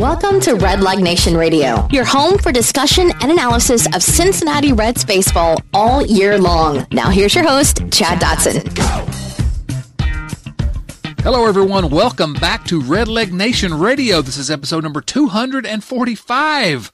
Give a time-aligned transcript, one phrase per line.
[0.00, 5.04] Welcome to Red Leg Nation Radio, your home for discussion and analysis of Cincinnati Reds
[5.04, 6.86] baseball all year long.
[6.90, 8.66] Now, here's your host, Chad Dotson.
[11.20, 11.90] Hello, everyone.
[11.90, 14.22] Welcome back to Red Leg Nation Radio.
[14.22, 16.92] This is episode number 245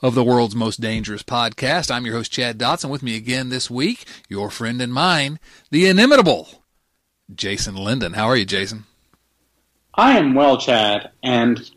[0.00, 1.90] of the world's most dangerous podcast.
[1.90, 2.88] I'm your host, Chad Dotson.
[2.88, 5.38] With me again this week, your friend and mine,
[5.70, 6.48] the inimitable
[7.34, 8.14] Jason Linden.
[8.14, 8.84] How are you, Jason?
[9.92, 11.70] I am well, Chad, and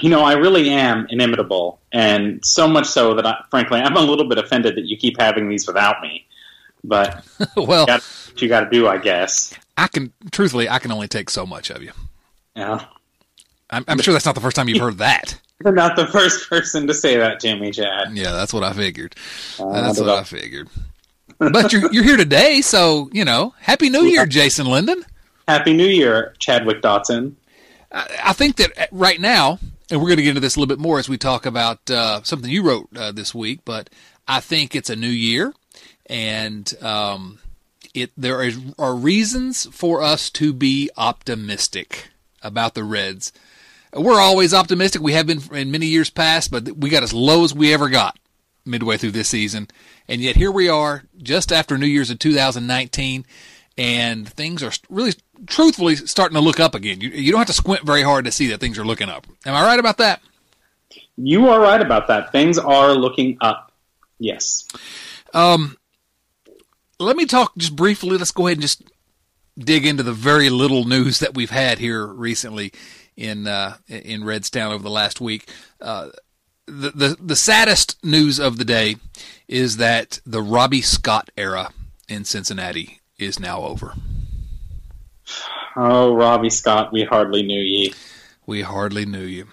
[0.00, 4.00] you know, I really am inimitable, and so much so that, I, frankly, I'm a
[4.00, 6.26] little bit offended that you keep having these without me.
[6.82, 7.24] But
[7.56, 9.54] well, you got, you got to do, I guess.
[9.76, 11.92] I can, truthfully, I can only take so much of you.
[12.56, 12.84] Yeah,
[13.70, 15.40] I'm, I'm sure that's not the first time you've heard that.
[15.64, 18.08] You're not the first person to say that to me, Chad.
[18.12, 19.14] Yeah, that's what I figured.
[19.58, 20.68] Uh, That's what I figured.
[21.38, 25.04] But you're you're here today, so you know, Happy New Year, Jason Linden.
[25.48, 27.34] Happy New Year, Chadwick Dotson.
[27.92, 29.58] I, I think that right now,
[29.90, 31.90] and we're going to get into this a little bit more as we talk about
[31.90, 33.60] uh, something you wrote uh, this week.
[33.64, 33.90] But
[34.26, 35.52] I think it's a new year,
[36.06, 37.38] and um,
[37.92, 42.08] it there is, are reasons for us to be optimistic
[42.42, 43.32] about the Reds.
[43.92, 45.02] We're always optimistic.
[45.02, 47.88] We have been in many years past, but we got as low as we ever
[47.88, 48.18] got
[48.64, 49.68] midway through this season.
[50.08, 53.24] And yet here we are just after New Year's of 2019
[53.76, 55.12] and things are really
[55.46, 57.00] truthfully starting to look up again.
[57.00, 59.26] You, you don't have to squint very hard to see that things are looking up.
[59.44, 60.22] Am I right about that?
[61.16, 62.32] You are right about that.
[62.32, 63.72] Things are looking up.
[64.18, 64.66] Yes.
[65.32, 65.76] Um,
[66.98, 68.16] let me talk just briefly.
[68.16, 68.82] Let's go ahead and just
[69.56, 72.72] dig into the very little news that we've had here recently
[73.16, 75.48] in uh, in Redstown over the last week.
[75.80, 76.10] Uh,
[76.66, 78.96] the, the the saddest news of the day
[79.46, 81.70] is that the Robbie Scott era
[82.08, 83.94] in Cincinnati is now over.
[85.76, 87.94] Oh, Robbie Scott, we hardly knew ye.
[88.46, 89.48] We hardly knew you.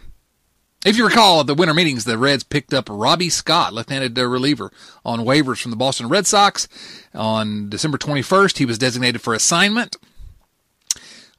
[0.85, 4.25] If you recall, at the winter meetings, the Reds picked up Robbie Scott, left-handed uh,
[4.25, 4.71] reliever,
[5.05, 6.67] on waivers from the Boston Red Sox.
[7.13, 9.95] On December 21st, he was designated for assignment.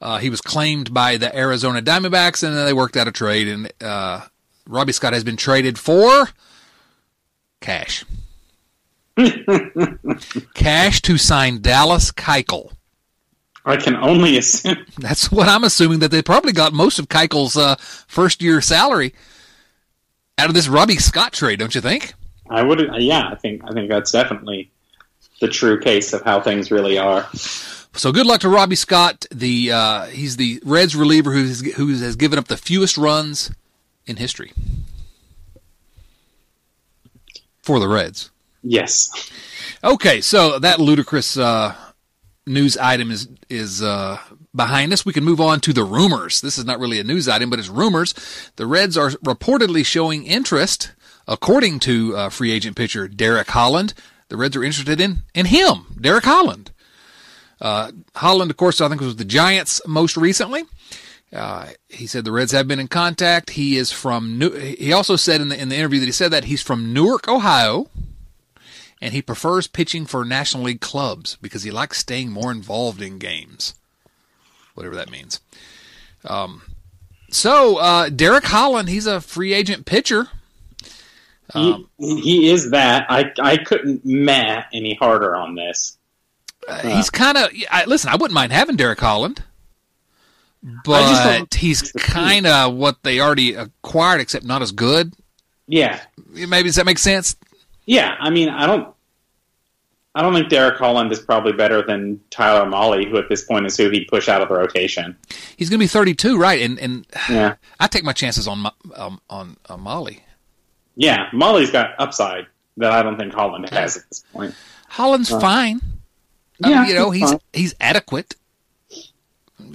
[0.01, 3.49] Uh, he was claimed by the Arizona Diamondbacks, and then they worked out a trade.
[3.49, 4.23] And uh,
[4.67, 6.29] Robbie Scott has been traded for
[7.61, 8.05] cash.
[10.55, 12.73] cash to sign Dallas Keuchel.
[13.65, 14.85] I can only assume.
[14.99, 19.15] That's what I'm assuming that they probably got most of Keuchel's uh, first year salary
[20.39, 22.15] out of this Robbie Scott trade, don't you think?
[22.51, 22.91] I would.
[22.99, 23.63] Yeah, I think.
[23.65, 24.71] I think that's definitely
[25.41, 27.29] the true case of how things really are.
[27.95, 29.27] So good luck to Robbie Scott.
[29.31, 33.53] The uh, he's the Reds reliever who who has given up the fewest runs
[34.07, 34.53] in history
[37.63, 38.32] for the Reds.
[38.63, 39.31] Yes.
[39.83, 41.75] Okay, so that ludicrous uh,
[42.47, 44.19] news item is is uh,
[44.55, 45.05] behind us.
[45.05, 46.41] We can move on to the rumors.
[46.41, 48.15] This is not really a news item, but it's rumors.
[48.57, 50.93] The Reds are reportedly showing interest,
[51.27, 53.95] according to uh, free agent pitcher Derek Holland.
[54.29, 56.71] The Reds are interested in in him, Derek Holland.
[57.61, 60.65] Uh, Holland, of course, I think was the Giants most recently.
[61.33, 63.51] Uh, he said the Reds have been in contact.
[63.51, 64.39] He is from.
[64.39, 66.93] New- he also said in the in the interview that he said that he's from
[66.93, 67.89] Newark, Ohio,
[69.03, 73.19] and he prefers pitching for National League clubs because he likes staying more involved in
[73.19, 73.75] games,
[74.75, 75.41] whatever that means.
[76.25, 76.63] Um,
[77.29, 80.29] so uh, Derek Holland, he's a free agent pitcher.
[81.53, 83.07] Um, he, he is that.
[83.11, 85.99] I I couldn't meh any harder on this.
[86.69, 87.51] Uh, he's kind of
[87.89, 88.09] listen.
[88.09, 89.43] I wouldn't mind having Derek Holland,
[90.85, 95.13] but he's kind of what they already acquired, except not as good.
[95.67, 96.01] Yeah.
[96.31, 97.37] Maybe does that make sense?
[97.87, 98.17] Yeah.
[98.19, 98.95] I mean, I don't.
[100.15, 103.65] I don't think Derek Holland is probably better than Tyler Mahle, who at this point
[103.65, 105.17] is who he'd push out of the rotation.
[105.57, 106.61] He's going to be 32, right?
[106.61, 107.55] And and Yeah.
[107.81, 110.21] I take my chances on um, on uh, Mahle.
[110.97, 111.31] Yeah.
[111.33, 114.55] Mahle's got upside that I don't think Holland has at this point.
[114.89, 115.81] Holland's fine.
[116.59, 117.41] Yeah, mean, you know he's he's fine.
[117.53, 118.35] he's adequate.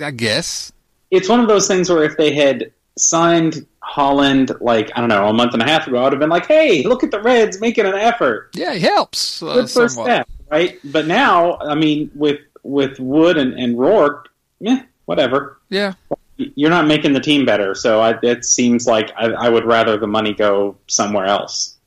[0.04, 0.72] I guess.
[1.10, 5.28] It's one of those things where if they had signed Holland, like, I don't know,
[5.28, 7.22] a month and a half ago, I would have been like, hey, look at the
[7.22, 8.50] Reds making an effort.
[8.54, 9.42] Yeah, he helps.
[9.42, 10.12] Uh, Good first somewhat.
[10.12, 10.80] step, right?
[10.84, 14.26] But now, I mean, with with Wood and, and Roark,
[14.60, 15.60] yeah, whatever.
[15.70, 15.94] Yeah.
[16.36, 19.98] You're not making the team better, so I, it seems like I, I would rather
[19.98, 21.78] the money go somewhere else.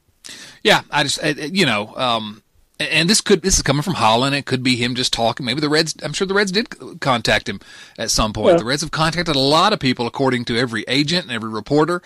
[0.65, 2.43] Yeah, I just uh, you know, um,
[2.81, 4.35] and this could this is coming from Holland.
[4.35, 5.45] It could be him just talking.
[5.47, 5.95] Maybe the Reds.
[6.03, 7.61] I'm sure the Reds did contact him
[7.99, 8.53] at some point.
[8.53, 8.57] Yeah.
[8.59, 12.03] The Reds have contacted a lot of people, according to every agent and every reporter.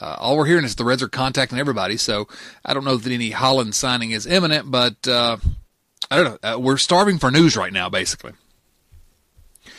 [0.00, 1.96] Uh, all we're hearing is the Reds are contacting everybody.
[1.96, 2.26] So
[2.64, 5.36] I don't know that any Holland signing is imminent, but uh,
[6.10, 6.54] I don't know.
[6.54, 8.32] Uh, we're starving for news right now, basically.
[9.64, 9.72] Did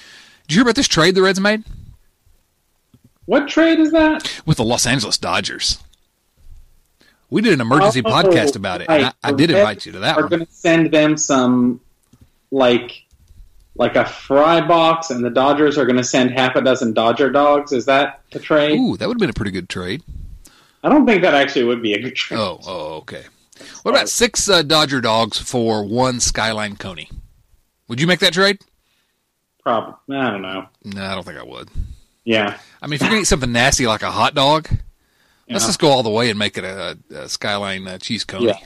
[0.49, 1.63] you hear about this trade the Reds made?
[3.25, 4.41] What trade is that?
[4.45, 5.79] with the Los Angeles Dodgers.
[7.35, 8.87] We did an emergency Oh, podcast about it.
[8.87, 9.13] right.
[9.21, 11.81] I, I did invite you to that We're going to send them some
[12.49, 13.03] like
[13.75, 17.29] like a fry box, and the Dodgers are going to send half a dozen Dodger
[17.29, 17.73] dogs.
[17.73, 18.79] Is that the trade?
[18.79, 20.01] Ooh, that would have been a pretty good trade.
[20.81, 22.37] I don't think that actually would be a good trade.
[22.39, 23.23] Oh, oh, okay.
[23.83, 27.09] What about six uh, Dodger dogs for one Skyline Coney?
[27.89, 28.59] Would you make that trade?
[29.61, 30.15] Probably.
[30.15, 30.67] I don't know.
[30.85, 31.67] No, I don't think I would.
[32.23, 32.57] Yeah.
[32.81, 34.69] I mean, if you're going to eat something nasty like a hot dog,
[35.49, 35.67] let's Yeah.
[35.69, 38.47] just go all the way and make it a, a Skyline uh, cheese Coney.
[38.47, 38.57] Yeah.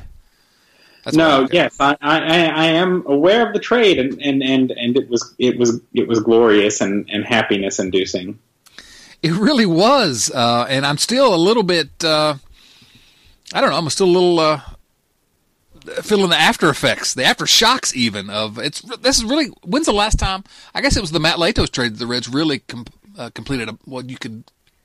[1.06, 2.18] That's no, yes, I, I,
[2.48, 6.08] I am aware of the trade, and, and, and, and it was it was it
[6.10, 8.38] was glorious and, and happiness inducing.
[9.24, 11.90] It really was, uh, and I'm still a little bit.
[12.04, 12.36] Uh,
[13.54, 13.78] I don't know.
[13.78, 14.62] I'm still a little uh,
[16.04, 18.82] feeling the after effects, the aftershocks, even of it's.
[18.82, 19.48] This is really.
[19.64, 20.44] When's the last time?
[20.76, 22.86] I guess it was the Matt Latos trade that the Reds really com-
[23.18, 24.44] uh, completed a, what you could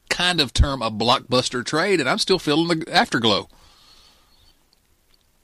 [0.09, 3.49] kind of term a blockbuster trade, and I'm still feeling the afterglow.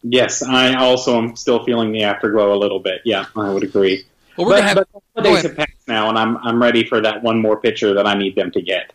[0.03, 3.03] Yes, I also am still feeling the afterglow a little bit.
[3.05, 4.05] Yeah, I would agree.
[4.37, 4.75] Well, we're but, have.
[4.77, 5.59] but the go holidays ahead.
[5.59, 8.35] have passed now, and I'm I'm ready for that one more pitcher that I need
[8.35, 8.93] them to get.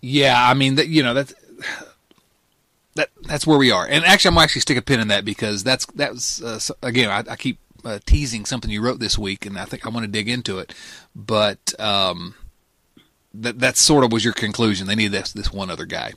[0.00, 0.88] Yeah, I mean that.
[0.88, 1.34] You know that's.
[2.94, 5.62] That, that's where we are, and actually, I'm actually stick a pin in that because
[5.62, 9.56] that's that's uh, again, I, I keep uh, teasing something you wrote this week, and
[9.56, 10.74] I think I want to dig into it.
[11.14, 12.34] But um,
[13.34, 14.86] that that sort of was your conclusion.
[14.86, 16.12] They need this this one other guy.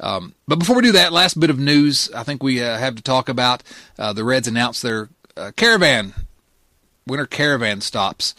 [0.00, 2.96] Um, but before we do that, last bit of news I think we uh, have
[2.96, 3.62] to talk about.
[3.98, 6.14] Uh, the Reds announced their uh, caravan
[7.06, 8.34] winter caravan stops.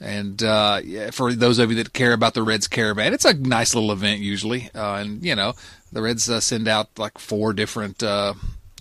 [0.00, 3.34] And uh, yeah, for those of you that care about the Reds caravan, it's a
[3.34, 4.70] nice little event usually.
[4.74, 5.54] Uh, and you know,
[5.90, 8.02] the Reds uh, send out like four different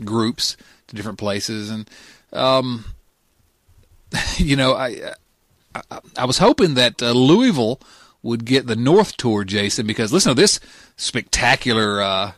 [0.03, 0.55] groups
[0.87, 1.89] to different places, and
[2.33, 2.85] um,
[4.37, 5.13] you know, I,
[5.73, 7.79] I I was hoping that Louisville
[8.21, 10.59] would get the North Tour, Jason, because listen to this
[10.95, 12.31] spectacular uh,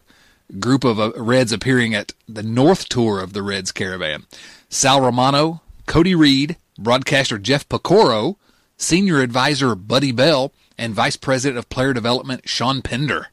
[0.60, 4.26] group of uh, Reds appearing at the North Tour of the Reds caravan.
[4.70, 8.36] Sal Romano, Cody Reed, broadcaster Jeff Piecoro,
[8.78, 13.28] senior advisor Buddy Bell, and vice president of player development Shawn Pender.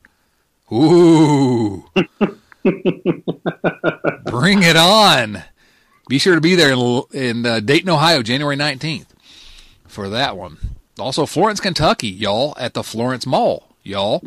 [0.73, 1.89] Ooh.
[4.25, 5.45] Bring it on.
[6.09, 9.07] Be sure to be there in, in uh, Dayton, Ohio, January 19th
[9.87, 10.76] for that one.
[10.99, 14.23] Also, Florence, Kentucky, y'all, at the Florence Mall, y'all,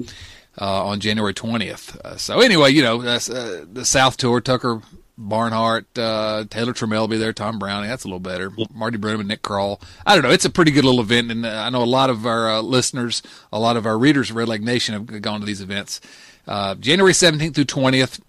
[0.62, 1.98] uh, on January 20th.
[1.98, 4.82] Uh, so, anyway, you know, that's, uh, the South Tour, Tucker
[5.18, 8.52] Barnhart, uh, Taylor Trammell will be there, Tom Browning, that's a little better.
[8.74, 9.82] Marty Brennaman, and Nick Krall.
[10.06, 10.30] I don't know.
[10.30, 12.62] It's a pretty good little event, and uh, I know a lot of our uh,
[12.62, 16.00] listeners, a lot of our readers of Red Leg Nation have gone to these events.
[16.48, 18.20] January 17th through 20th.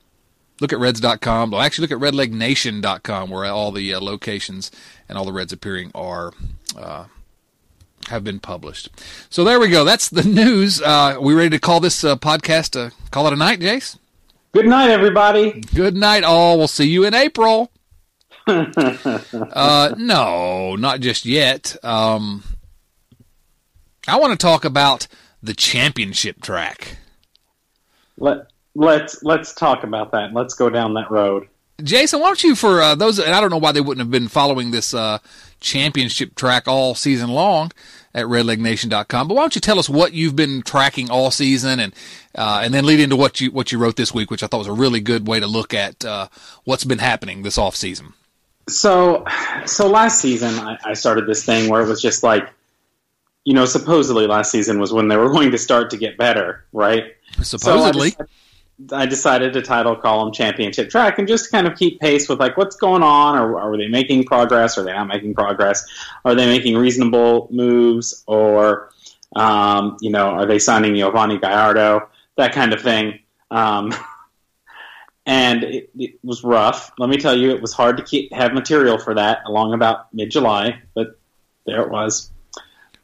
[0.61, 1.51] Look at Reds.com.
[1.53, 4.71] Well, actually, look at RedLegNation.com, where all the locations
[5.09, 6.33] and all the Reds appearing are
[8.09, 8.89] have been published.
[9.29, 9.85] So there we go.
[9.85, 10.81] That's the news.
[10.81, 12.79] Uh, we ready to call this uh, podcast?
[12.79, 13.99] Uh, call it a night, Jace.
[14.53, 15.61] Good night, everybody.
[15.75, 16.59] Good night, all.
[16.59, 17.71] We'll see you in April.
[18.47, 21.77] uh, no, not just yet.
[21.85, 22.43] Um,
[24.09, 25.07] I want to talk about
[25.43, 26.97] the championship track.
[28.17, 30.33] Let let's let's talk about that.
[30.35, 31.49] Let's go down that road.
[31.83, 34.11] Jason, why don't you, for uh, those, and I don't know why they wouldn't have
[34.11, 35.19] been following this uh,
[35.61, 37.73] championship track all season long
[38.15, 41.95] at redlegnation.com, but why don't you tell us what you've been tracking all season and
[42.35, 44.59] uh, and then lead into what you what you wrote this week, which I thought
[44.59, 46.29] was a really good way to look at uh,
[46.65, 48.15] what's been happening this off season.
[48.69, 49.25] So,
[49.67, 52.49] so last season I, I started this thing where it was just like,
[53.45, 56.65] you know, supposedly last season was when they were going to start to get better,
[56.73, 57.17] right?
[57.43, 58.27] Supposedly, So
[58.93, 62.57] I, decided, to title column championship track and just kind of keep pace with like
[62.57, 64.79] what's going on, or are they making progress?
[64.79, 65.87] Are they not making progress?
[66.25, 68.91] Are they making reasonable moves, or
[69.37, 72.09] um, you know, are they signing Yovani Gallardo?
[72.37, 73.21] That kind of thing.
[73.51, 73.93] Um,
[75.27, 76.93] and it, it was rough.
[76.99, 80.13] Let me tell you, it was hard to keep have material for that along about
[80.15, 81.19] mid July, but
[81.67, 82.31] there it was.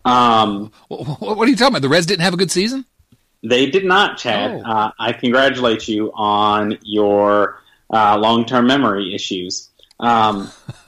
[0.04, 1.83] Um, what, what are you talking about?
[1.83, 2.87] The Reds didn't have a good season.
[3.43, 4.62] They did not, Chad.
[4.64, 4.71] Oh.
[4.71, 7.61] Uh, I congratulate you on your
[7.93, 9.71] uh, long term memory issues.
[10.00, 10.50] Um,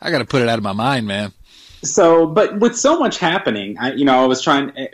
[0.00, 1.32] I got to put it out of my mind, man.
[1.82, 4.88] so, but with so much happening, I, you know, I was trying eh,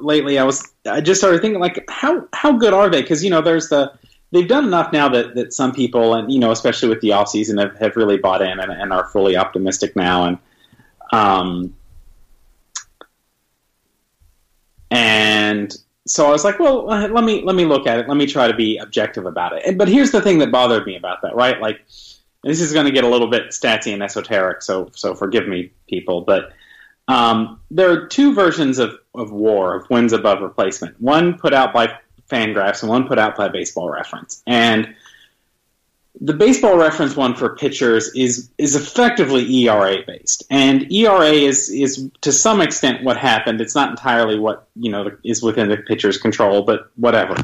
[0.00, 0.38] lately.
[0.38, 3.02] I was, I just started thinking, like, how how good are they?
[3.02, 3.92] Because you know, there's the
[4.32, 7.28] they've done enough now that that some people, and you know, especially with the off
[7.28, 10.24] season, have, have really bought in and, and are fully optimistic now.
[10.24, 10.38] And
[11.12, 11.74] um,
[14.90, 15.76] and
[16.06, 18.08] so I was like, well, let me let me look at it.
[18.08, 19.76] Let me try to be objective about it.
[19.78, 21.60] But here's the thing that bothered me about that, right?
[21.60, 21.84] Like,
[22.42, 25.72] this is going to get a little bit statsy and esoteric, so so forgive me,
[25.88, 26.22] people.
[26.22, 26.52] But
[27.08, 30.94] Um, there are two versions of, of WAR, of wins above replacement.
[31.00, 31.98] One put out by
[32.30, 34.42] Fangraphs and one put out by Baseball Reference.
[34.46, 34.94] And
[36.20, 42.10] the baseball reference one for pitchers is is effectively ERA based, and ERA is is
[42.22, 43.60] to some extent what happened.
[43.60, 47.36] It's not entirely what you know is within the pitcher's control, but whatever.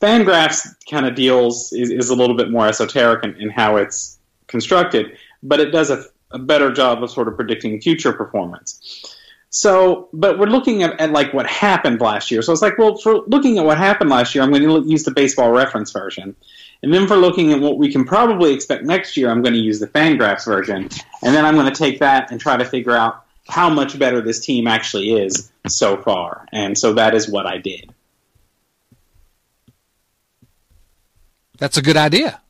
[0.00, 4.18] Fangraphs kind of deals is, is a little bit more esoteric in, in how it's
[4.48, 9.10] constructed, but it does a, a better job of sort of predicting future performance.
[9.50, 12.42] So, but we're looking at, at like what happened last year.
[12.42, 15.04] So it's like, well, for looking at what happened last year, I'm going to use
[15.04, 16.34] the baseball reference version.
[16.84, 19.58] And then for looking at what we can probably expect next year, I'm going to
[19.58, 20.90] use the Fangraphs version.
[21.22, 24.20] And then I'm going to take that and try to figure out how much better
[24.20, 26.46] this team actually is so far.
[26.52, 27.90] And so that is what I did.
[31.56, 32.42] That's a good idea.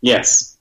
[0.00, 0.56] Yes.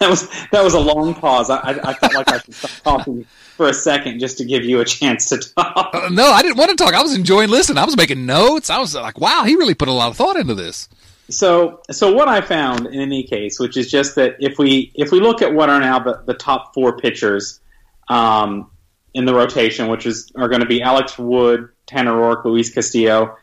[0.00, 1.48] That was that was a long pause.
[1.48, 3.24] I, I, I felt like I should stop talking
[3.56, 5.94] for a second just to give you a chance to talk.
[5.94, 6.92] Uh, no, I didn't want to talk.
[6.92, 7.78] I was enjoying listening.
[7.78, 8.68] I was making notes.
[8.68, 10.90] I was like, wow, he really put a lot of thought into this.
[11.30, 15.12] So, so what I found in any case, which is just that if we if
[15.12, 17.60] we look at what are now the, the top four pitchers
[18.08, 18.70] um,
[19.14, 23.36] in the rotation, which is are going to be Alex Wood, Tanner Roark, Luis Castillo,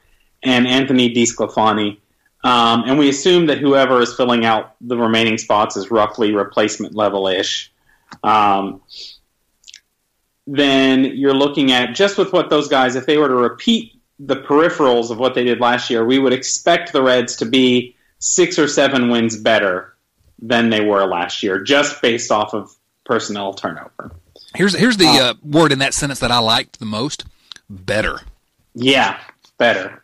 [0.43, 1.97] and Anthony DeSclafani,
[2.43, 6.95] um, and we assume that whoever is filling out the remaining spots is roughly replacement
[6.95, 7.71] level ish.
[8.23, 8.81] Um,
[10.45, 14.35] then you're looking at just with what those guys, if they were to repeat the
[14.35, 18.57] peripherals of what they did last year, we would expect the Reds to be six
[18.57, 19.95] or seven wins better
[20.39, 24.11] than they were last year, just based off of personnel turnover.
[24.55, 27.25] Here's here's the uh, uh, word in that sentence that I liked the most:
[27.69, 28.21] better.
[28.73, 29.19] Yeah,
[29.57, 30.03] better.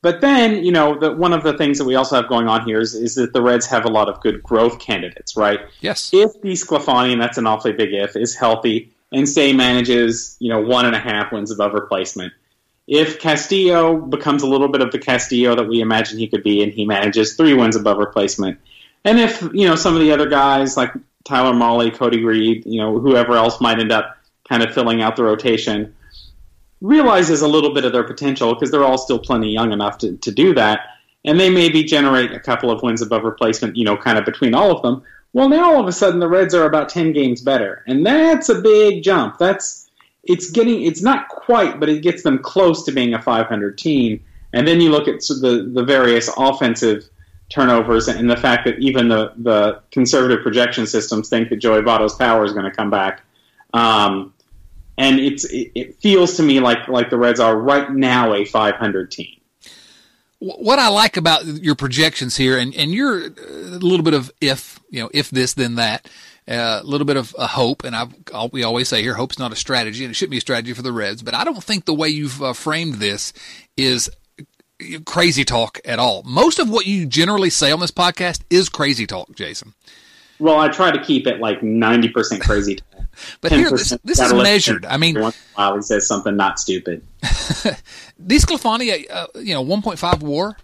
[0.00, 2.64] But then, you know, the, one of the things that we also have going on
[2.64, 5.58] here is, is that the Reds have a lot of good growth candidates, right?
[5.80, 6.10] Yes.
[6.14, 10.60] If DeSclafani, and that's an awfully big if, is healthy and say manages, you know,
[10.60, 12.32] one and a half wins above replacement,
[12.88, 16.62] if Castillo becomes a little bit of the Castillo that we imagine he could be,
[16.62, 18.58] and he manages three wins above replacement,
[19.04, 20.92] and if you know some of the other guys like
[21.24, 24.16] Tyler Mahle, Cody Reed, you know whoever else might end up
[24.48, 25.94] kind of filling out the rotation,
[26.80, 30.16] realizes a little bit of their potential because they're all still plenty young enough to,
[30.16, 30.80] to do that,
[31.26, 34.54] and they maybe generate a couple of wins above replacement, you know, kind of between
[34.54, 35.02] all of them.
[35.34, 38.48] Well, now all of a sudden the Reds are about ten games better, and that's
[38.48, 39.36] a big jump.
[39.36, 39.87] That's
[40.24, 44.24] it's getting it's not quite, but it gets them close to being a 500 team.
[44.52, 47.08] And then you look at the the various offensive
[47.48, 52.14] turnovers and the fact that even the the conservative projection systems think that Joey Votto's
[52.14, 53.22] power is going to come back.
[53.72, 54.34] Um,
[54.96, 58.44] and it's it, it feels to me like like the Reds are right now a
[58.44, 59.38] 500 team
[60.40, 64.78] what I like about your projections here, and, and you're a little bit of if,
[64.88, 66.08] you know, if this, then that,
[66.48, 68.14] a little bit of a hope, and I've,
[68.52, 70.82] we always say here, hope's not a strategy, and it shouldn't be a strategy for
[70.82, 71.22] the Reds.
[71.22, 73.32] But I don't think the way you've uh, framed this
[73.76, 74.10] is
[75.04, 76.22] crazy talk at all.
[76.24, 79.74] Most of what you generally say on this podcast is crazy talk, Jason.
[80.38, 83.04] Well, I try to keep it like ninety percent crazy talk.
[83.40, 84.86] but here, this, this is measured.
[84.86, 87.04] I mean, once in a while he says something not stupid.
[87.22, 90.56] DeSclafani, uh, you know, one point five WAR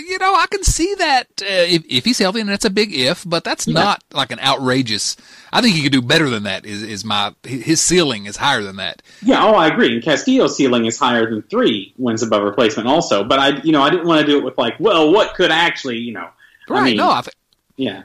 [0.00, 2.94] you know, I can see that uh, if, if he's healthy, and that's a big
[2.94, 3.74] if, but that's yeah.
[3.74, 5.16] not like an outrageous.
[5.52, 6.66] I think he could do better than that.
[6.66, 9.02] Is is my his ceiling is higher than that?
[9.22, 9.94] Yeah, oh, I agree.
[9.94, 13.24] And Castillo's ceiling is higher than three wins above replacement, also.
[13.24, 15.50] But I, you know, I didn't want to do it with like, well, what could
[15.50, 16.28] actually, you know,
[16.68, 16.80] right?
[16.80, 17.34] I mean, no, I th-
[17.76, 18.02] yeah.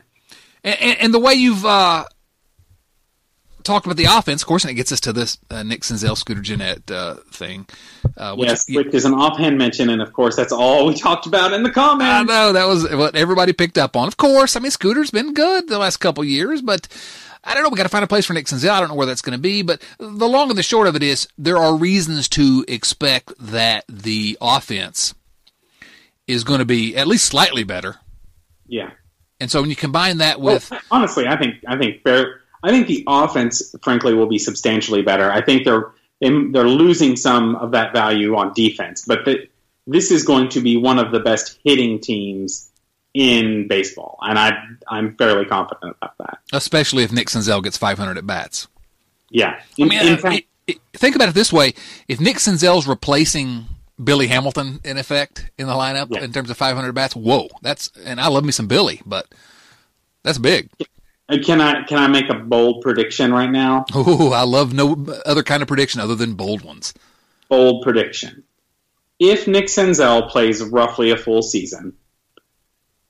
[0.63, 2.05] And, and, and, the way you've uh,
[3.63, 6.17] talked about the offense, of course, and it gets us to this uh, Nick Senzel,
[6.17, 7.67] Scooter Gennett uh, thing.
[8.17, 11.25] Uh, which, yes, which is an offhand mention, and of course, that's all we talked
[11.25, 12.05] about in the comments.
[12.05, 14.07] I know that was what everybody picked up on.
[14.07, 16.87] Of course, I mean, Scooter's been good the last couple years, but
[17.43, 17.69] I don't know.
[17.69, 18.69] We got to find a place for Senzel.
[18.69, 20.95] I don't know where that's going to be, but the long and the short of
[20.95, 25.13] it is there are reasons to expect that the offense
[26.27, 27.97] is going to be at least slightly better.
[28.67, 28.91] Yeah.
[29.39, 32.71] And so when you combine that with well, honestly, I think I think fair I
[32.71, 35.31] think the offense, frankly, will be substantially better.
[35.31, 35.91] I think they're
[36.21, 39.47] they're losing some of that value on defense, but the,
[39.87, 42.71] this is going to be one of the best hitting teams
[43.13, 44.57] in baseball, and I
[44.87, 46.39] I'm fairly confident about that.
[46.51, 48.67] Especially if Nick Senzel gets 500 at bats.
[49.29, 51.73] Yeah, in, I mean, uh, fact, it, it, think about it this way:
[52.07, 53.65] if Nick Senzel's replacing
[54.03, 56.23] Billy Hamilton in effect in the lineup yeah.
[56.23, 59.27] in terms of 500 bats, whoa, that's and I love me some Billy, but
[60.23, 60.69] that's big.
[61.27, 63.85] Uh, can I can I make a bold prediction right now?
[63.93, 66.93] Oh, I love no other kind of prediction other than bold ones.
[67.49, 68.43] Bold prediction.
[69.19, 71.93] If Nick Senzel plays roughly a full season,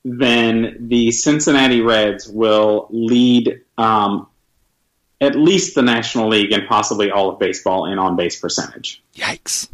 [0.04, 4.28] then the Cincinnati Reds will lead um,
[5.20, 9.02] at least the National League and possibly all of baseball in on base percentage.
[9.14, 9.68] Yikes.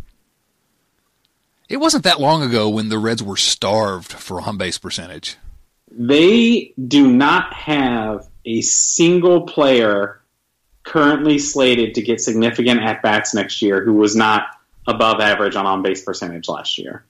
[1.69, 5.37] It wasn't that long ago when the Reds were starved for on base percentage.
[5.91, 10.21] They do not have a single player
[10.85, 14.47] currently slated to get significant at bats next year who was not
[14.87, 17.05] above average on on base percentage last year.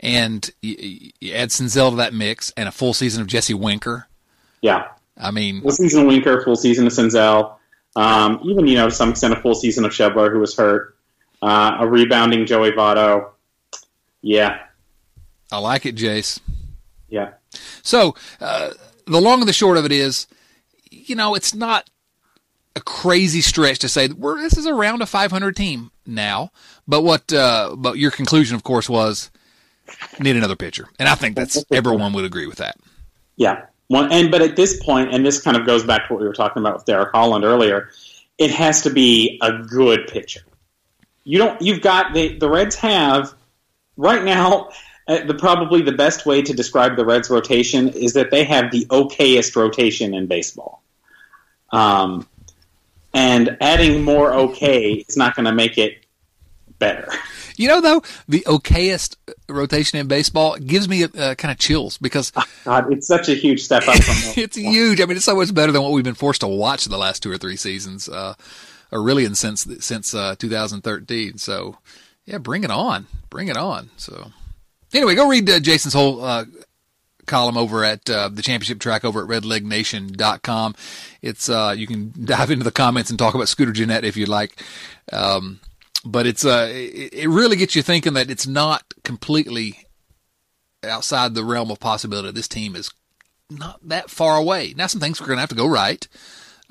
[0.00, 4.06] And you, add Senzel to that mix and a full season of Jesse Winker.
[4.60, 4.88] Yeah.
[5.16, 7.56] I mean, full season of Winker, full season of Senzel,
[7.96, 10.96] um, even you know to some extent a full season of Schebler who was hurt,
[11.42, 13.30] uh, a rebounding Joey Votto.
[14.22, 14.60] Yeah,
[15.50, 16.38] I like it, Jace.
[17.08, 17.32] Yeah.
[17.82, 18.70] So uh,
[19.08, 20.26] the long and the short of it is,
[20.90, 21.88] you know, it's not
[22.76, 26.50] a crazy stretch to say we're this is around a 500 team now.
[26.86, 27.32] But what?
[27.32, 29.30] Uh, but your conclusion, of course, was
[30.20, 32.76] need another pitcher, and I think that's everyone would agree with that.
[33.36, 33.66] Yeah.
[33.88, 36.28] One, and but at this point, and this kind of goes back to what we
[36.28, 37.88] were talking about with Derek Holland earlier,
[38.36, 40.40] it has to be a good pitcher.
[41.24, 41.60] You don't.
[41.60, 43.34] You've got the the Reds have
[43.96, 44.70] right now.
[45.08, 48.70] Uh, the probably the best way to describe the Reds rotation is that they have
[48.70, 50.82] the okayest rotation in baseball.
[51.70, 52.28] Um,
[53.14, 56.04] and adding more okay is not going to make it
[56.78, 57.08] better.
[57.56, 59.16] You know, though, the okayest
[59.48, 62.30] rotation in baseball gives me uh, kind of chills because
[62.64, 63.96] God, it's such a huge step up.
[63.96, 65.00] From it's huge.
[65.00, 67.22] I mean, it's so much better than what we've been forced to watch the last
[67.22, 68.34] two or three seasons, uh,
[68.92, 71.38] or really since since uh, 2013.
[71.38, 71.78] So,
[72.26, 73.90] yeah, bring it on, bring it on.
[73.96, 74.30] So,
[74.92, 76.44] anyway, go read uh, Jason's whole uh,
[77.26, 80.74] column over at uh, the championship track over at redlegnation.com.
[81.22, 84.28] It's uh, you can dive into the comments and talk about Scooter Gennett if you'd
[84.28, 84.62] like.
[85.12, 85.60] Um,
[86.04, 89.86] but it's uh, it, it really gets you thinking that it's not completely
[90.84, 92.30] outside the realm of possibility.
[92.32, 92.90] This team is
[93.50, 94.74] not that far away.
[94.76, 96.06] Now, some things are going to have to go right,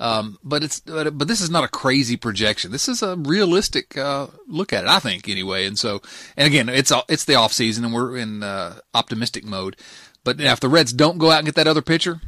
[0.00, 2.70] um, but it's but, but this is not a crazy projection.
[2.70, 5.66] This is a realistic uh, look at it, I think, anyway.
[5.66, 6.00] And so,
[6.36, 9.76] and again, it's it's the off season, and we're in uh, optimistic mode.
[10.24, 12.20] But if the Reds don't go out and get that other pitcher,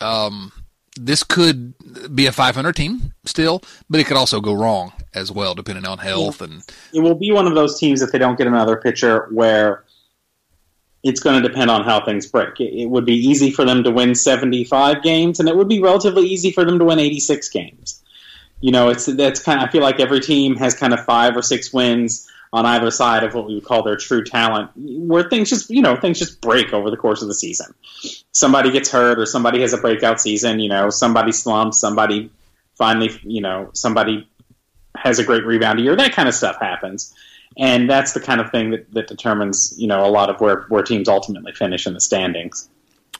[0.00, 0.52] um,
[0.96, 1.74] this could
[2.14, 5.98] be a 500 team still, but it could also go wrong as well, depending on
[5.98, 6.62] health and.
[6.92, 9.84] It will be one of those teams if they don't get another pitcher where
[11.02, 12.60] it's going to depend on how things break.
[12.60, 16.26] It, would be easy for them to win 75 games, and it would be relatively
[16.26, 18.02] easy for them to win 86 games.
[18.60, 19.60] You know, it's that's kind.
[19.60, 22.90] Of, I feel like every team has kind of five or six wins on either
[22.90, 26.20] side of what we would call their true talent, where things just you know things
[26.20, 27.74] just break over the course of the season.
[28.30, 30.60] Somebody gets hurt, or somebody has a breakout season.
[30.60, 32.30] You know, somebody slumps, somebody
[32.76, 34.28] finally, you know, somebody
[34.96, 35.96] has a great rebound year.
[35.96, 37.12] That kind of stuff happens,
[37.58, 40.62] and that's the kind of thing that, that determines you know a lot of where
[40.68, 42.68] where teams ultimately finish in the standings.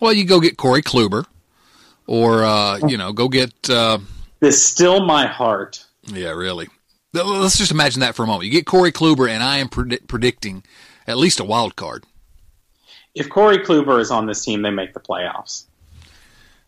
[0.01, 1.27] Well, you go get Corey Kluber,
[2.07, 3.53] or uh, you know, go get.
[3.69, 3.99] Uh,
[4.41, 5.85] this still my heart.
[6.05, 6.69] Yeah, really.
[7.13, 8.47] Let's just imagine that for a moment.
[8.47, 10.65] You get Corey Kluber, and I am pred- predicting
[11.07, 12.05] at least a wild card.
[13.15, 15.65] If Corey Kluber is on this team, they make the playoffs.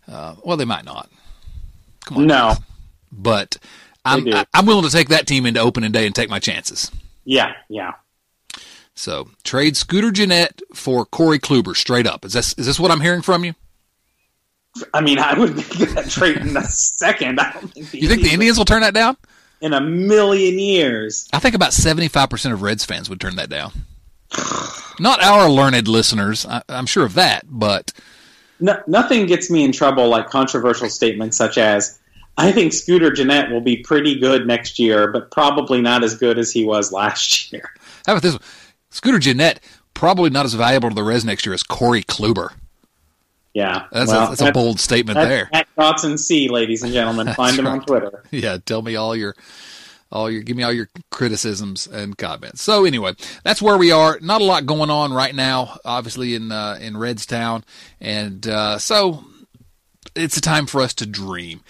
[0.07, 1.11] Uh, well, they might not.
[2.05, 2.59] Come on, no, guys.
[3.11, 3.57] but
[4.05, 6.91] I'm I'm willing to take that team into opening day and take my chances.
[7.25, 7.93] Yeah, yeah.
[8.95, 12.25] So trade Scooter Gennett for Corey Kluber straight up.
[12.25, 13.55] Is this is this what I'm hearing from you?
[14.93, 17.41] I mean, I would make that trade in a second.
[17.41, 19.17] I don't think you think the Indians will turn that down?
[19.65, 21.27] in a million years.
[21.33, 23.73] I think about 75% of Reds fans would turn that down.
[25.01, 27.93] Not our learned listeners, I, am sure of that, but.
[28.61, 31.99] No, nothing gets me in trouble like controversial statements such as,
[32.37, 36.39] I think Scooter Gennett will be pretty good next year, but probably not as good
[36.39, 37.71] as he was last year.
[38.07, 38.43] How about this one?
[38.91, 39.61] Scooter Gennett
[39.95, 42.53] probably not as valuable to the Reds next year as Corey Kluber.
[43.55, 45.49] Yeah, that's, well, a, that's, that's, a bold statement there.
[45.53, 47.73] At Dotson C, ladies and gentlemen, find him right.
[47.73, 48.25] on Twitter.
[48.33, 49.37] Yeah, tell me all your,
[50.11, 52.63] all your, give me all your criticisms and comments.
[52.63, 54.19] So anyway, that's where we are.
[54.21, 57.63] Not a lot going on right now, obviously in uh, in Redstown,
[58.01, 59.25] and uh, so
[60.17, 61.61] it's a time for us to dream.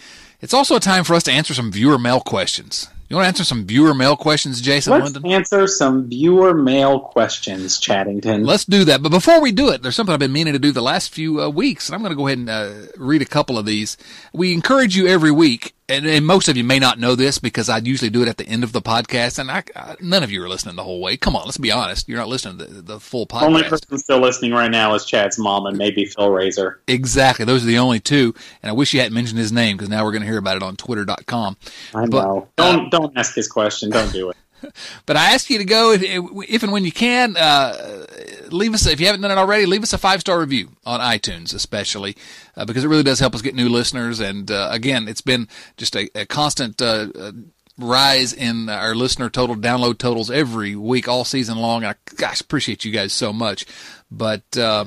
[0.44, 2.90] It's also a time for us to answer some viewer mail questions.
[3.09, 5.33] You want to answer some viewer mail questions, Jason Let's Linden?
[5.33, 8.44] answer some viewer mail questions, Chattington.
[8.44, 9.02] Let's do that.
[9.02, 11.40] But before we do it, there's something I've been meaning to do the last few
[11.40, 13.96] uh, weeks, and I'm going to go ahead and uh, read a couple of these.
[14.35, 17.68] We encourage you every week and, and, most of you may not know this because
[17.68, 20.31] I usually do it at the end of the podcast, and I, I, none of
[20.31, 21.16] you are listening the whole way.
[21.16, 22.09] Come on, let's be honest.
[22.09, 23.42] You're not listening to the, the full podcast.
[23.42, 26.81] Only person still listening right now is Chad's mom and maybe Phil Razor.
[26.88, 27.44] Exactly.
[27.44, 28.35] Those are the only two.
[28.62, 30.57] And I wish you hadn't mentioned his name because now we're going to hear about
[30.57, 31.57] it on Twitter.com.
[31.94, 32.49] I but, know.
[32.57, 33.90] Don't, uh, don't ask his question.
[33.90, 34.37] Don't do it.
[35.07, 37.37] but I ask you to go if, if and when you can.
[37.37, 38.03] Uh,
[38.50, 39.66] leave us if you haven't done it already.
[39.66, 42.16] Leave us a five star review on iTunes, especially
[42.57, 44.20] uh, because it really does help us get new listeners.
[44.20, 47.33] And uh, again, it's been just a, a constant uh, uh,
[47.78, 51.85] rise in our listener total download totals every week all season long.
[51.85, 53.66] I gosh appreciate you guys so much,
[54.11, 54.57] but.
[54.57, 54.87] Uh,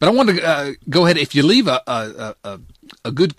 [0.00, 1.16] but I want to go ahead.
[1.16, 2.60] If you leave a a, a,
[3.04, 3.34] a good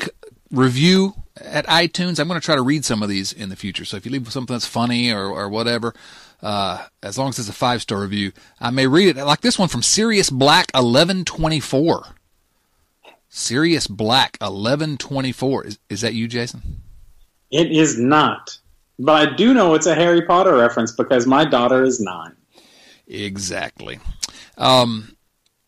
[0.52, 3.86] review at iTunes, I'm going to try to read some of these in the future.
[3.86, 5.94] So if you leave something that's funny or, or whatever,
[6.42, 9.24] uh, as long as it's a five star review, I may read it.
[9.24, 12.16] Like this one from Sirius Black 1124.
[13.30, 15.66] Sirius Black 1124.
[15.66, 16.82] Is, is that you, Jason?
[17.50, 18.58] It is not.
[19.00, 22.36] But I do know it's a Harry Potter reference because my daughter is nine.
[23.08, 24.00] Exactly.
[24.58, 25.18] Um,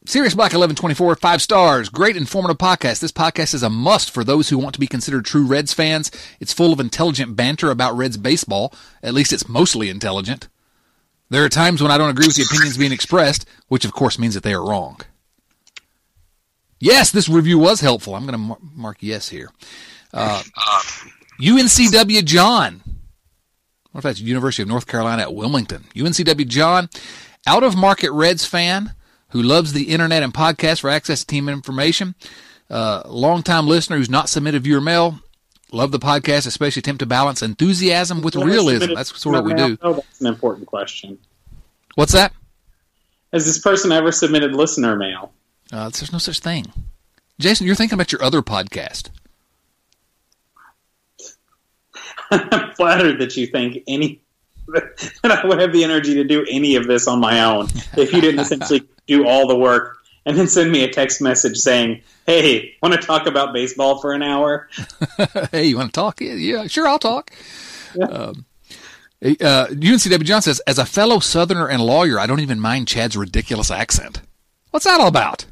[0.05, 1.89] Sirius Black 1124, five stars.
[1.89, 2.99] Great informative podcast.
[2.99, 6.11] This podcast is a must for those who want to be considered true Reds fans.
[6.39, 8.73] It's full of intelligent banter about Reds baseball.
[9.01, 10.49] At least it's mostly intelligent.
[11.33, 14.19] There are times when I don't agree with the opinions being expressed, which of course
[14.19, 15.01] means that they are wrong.
[16.79, 18.13] Yes, this review was helpful.
[18.13, 19.49] I'm going to mark yes here.
[20.13, 20.43] Uh,
[21.41, 22.83] UNCW John.
[23.91, 25.85] What if that's University of North Carolina at Wilmington?
[25.95, 26.87] UNCW John,
[27.47, 28.93] out of market Reds fan
[29.29, 32.13] who loves the internet and podcast for access to team information.
[32.69, 35.19] Uh, longtime listener who's not submitted viewer mail.
[35.73, 38.93] Love the podcast, especially attempt to balance enthusiasm with realism.
[38.93, 39.75] That's sort of what we do.
[39.81, 41.17] Oh, that's an important question.
[41.95, 42.31] What's that?
[43.33, 45.33] Has this person ever submitted listener mail?
[45.71, 46.71] Uh, there's no such thing.
[47.39, 49.09] Jason, you're thinking about your other podcast.
[52.29, 54.21] I'm flattered that you think any
[54.67, 58.13] that I would have the energy to do any of this on my own if
[58.13, 62.01] you didn't essentially do all the work and then send me a text message saying,
[62.25, 64.69] "Hey, want to talk about baseball for an hour?"
[65.51, 66.21] hey, you want to talk?
[66.21, 67.31] Yeah, sure, I'll talk.
[67.95, 68.05] Yeah.
[68.05, 68.45] Um,
[69.23, 73.15] uh, UNCW John says, as a fellow Southerner and lawyer, I don't even mind Chad's
[73.15, 74.21] ridiculous accent.
[74.71, 75.45] What's that all about?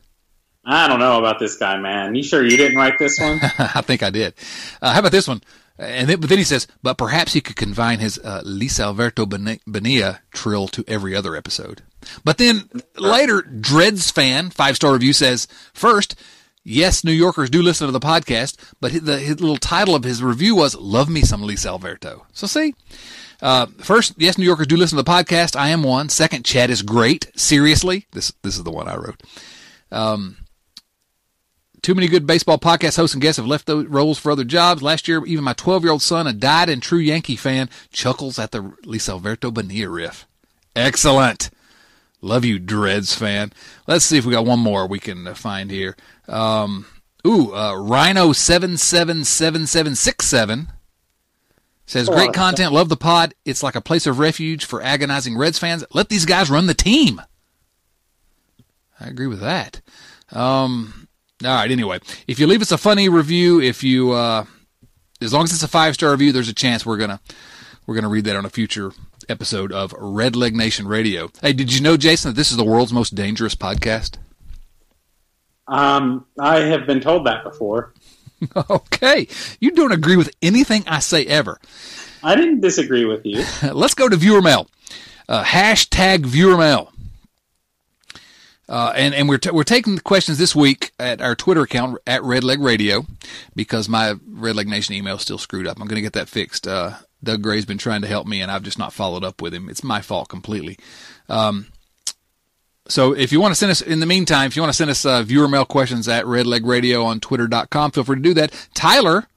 [0.66, 2.14] I don't know about this guy, man.
[2.14, 3.40] You sure you didn't write this one?
[3.58, 4.34] I think I did.
[4.82, 5.42] Uh, how about this one?
[5.78, 8.44] And then, but then he says, but perhaps he could confine his uh,
[8.80, 11.82] Alberto Bonilla trill to every other episode.
[12.24, 16.16] But then later, Dreads fan five star review says, first,
[16.64, 20.22] yes, New Yorkers do listen to the podcast, but the his little title of his
[20.24, 22.74] review was "Love Me Some Luis Alberto." So see.
[23.42, 25.56] Uh, first, yes, New Yorkers do listen to the podcast.
[25.56, 26.10] I am one.
[26.10, 27.32] Second, Chad is great.
[27.36, 29.22] Seriously, this this is the one I wrote.
[29.92, 30.38] Um,
[31.82, 34.84] too many good baseball podcast hosts and guests have left those roles for other jobs.
[34.84, 38.38] Last year, even my 12 year old son, a died and true Yankee fan, chuckles
[38.38, 40.28] at the Luis Alberto Bonilla riff.
[40.76, 41.50] Excellent.
[42.22, 43.52] Love you, Dreads fan.
[43.88, 45.96] Let's see if we got one more we can find here.
[46.28, 46.86] Um,
[47.26, 50.68] ooh, uh, Rhino seven seven seven seven six seven
[51.88, 52.74] says great content.
[52.74, 53.34] Love the pod.
[53.44, 55.84] It's like a place of refuge for agonizing Reds fans.
[55.94, 57.22] Let these guys run the team.
[59.00, 59.82] I agree with that.
[60.32, 61.08] Um,
[61.44, 61.72] all right.
[61.72, 64.46] Anyway, if you leave us a funny review, if you, uh,
[65.22, 67.20] as long as it's a five star review, there's a chance we're gonna
[67.86, 68.92] we're gonna read that on a future
[69.30, 71.30] episode of Red Leg Nation Radio.
[71.42, 74.18] Hey, did you know, Jason, that this is the world's most dangerous podcast?
[75.68, 77.94] Um, I have been told that before.
[78.70, 79.28] okay,
[79.60, 81.60] you don't agree with anything I say ever.
[82.24, 83.44] I didn't disagree with you.
[83.74, 84.68] Let's go to viewer mail.
[85.30, 86.92] Uh, hashtag viewer mail.
[88.72, 91.98] Uh, and and we're t- we're taking the questions this week at our Twitter account
[92.08, 93.06] at Red Leg Radio
[93.54, 95.78] because my Red Leg Nation email is still screwed up.
[95.78, 96.66] I'm going to get that fixed.
[96.70, 99.54] Uh, Doug Gray's been trying to help me, and I've just not followed up with
[99.54, 99.68] him.
[99.68, 100.80] It's my fault completely.
[101.28, 101.68] Um,
[102.88, 104.90] so if you want to send us, in the meantime, if you want to send
[104.90, 108.34] us uh, viewer mail questions at Red Leg Radio on Twitter.com, feel free to do
[108.36, 108.70] that.
[108.74, 109.28] Tyler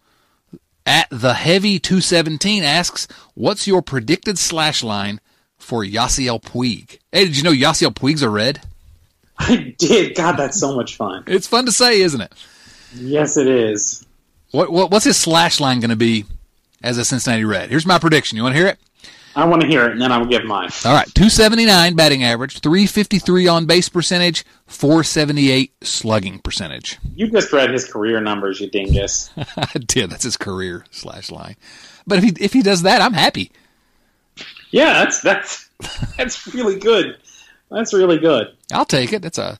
[0.87, 5.21] at the Heavy 217 asks, "What's your predicted slash line
[5.59, 8.61] for Yasiel Puig?" Hey, did you know Yasiel Puig's a red?
[9.39, 10.15] I did.
[10.15, 11.25] God, that's so much fun.
[11.27, 12.33] It's fun to say, isn't it?
[12.95, 14.07] Yes, it is.
[14.53, 16.25] What, what what's his slash line going to be
[16.83, 17.71] as a Cincinnati Red?
[17.71, 18.37] Here's my prediction.
[18.37, 18.79] You want to hear it?
[19.37, 20.71] I want to hear it, and then I'll give mine.
[20.85, 26.99] All right, 279 batting average, 353 on base percentage, 478 slugging percentage.
[27.17, 29.31] You just read his career numbers, you dingus.
[29.57, 30.11] I did.
[30.11, 31.57] That's his career slash line.
[32.07, 33.51] But if he if he does that, I'm happy.
[34.71, 35.69] Yeah, that's that's
[36.17, 37.17] that's really good.
[37.75, 38.57] That's really good.
[38.73, 39.23] I'll take it.
[39.23, 39.59] That's a.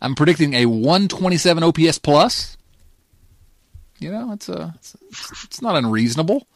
[0.00, 2.56] I'm predicting a 127 OPS plus.
[3.98, 4.72] You know, it's a.
[4.76, 4.96] It's,
[5.44, 6.46] it's not unreasonable.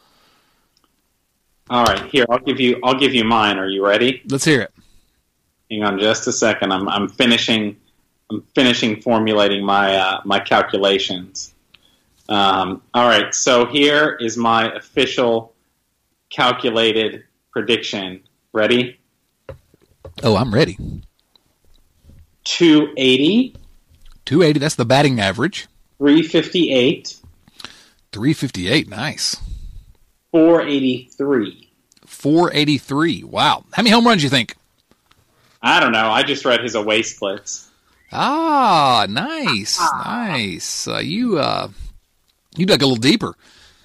[1.68, 2.81] All right, here I'll give you.
[2.85, 3.59] I'll give you mine.
[3.59, 4.23] Are you ready?
[4.29, 4.73] Let's hear it.
[5.70, 6.73] Hang on just a second.
[6.73, 7.77] I'm I'm finishing.
[8.31, 11.55] I'm finishing formulating my uh, my calculations.
[12.29, 15.53] Um, all right, so here is my official
[16.31, 18.23] calculated prediction.
[18.53, 18.99] Ready?
[20.23, 20.77] Oh, I'm ready.
[22.44, 23.55] 280,
[24.25, 25.66] 280, that's the batting average.
[25.99, 27.16] 358,
[28.12, 29.37] 358, nice.
[30.33, 31.70] 483.
[32.07, 33.64] 483, wow.
[33.73, 34.57] How many home runs do you think?
[35.62, 36.11] I don't know.
[36.11, 37.70] I just read his away splits.
[38.12, 40.88] Ah, nice, nice.
[40.88, 41.68] Uh, you uh,
[42.57, 43.35] you dug a little deeper.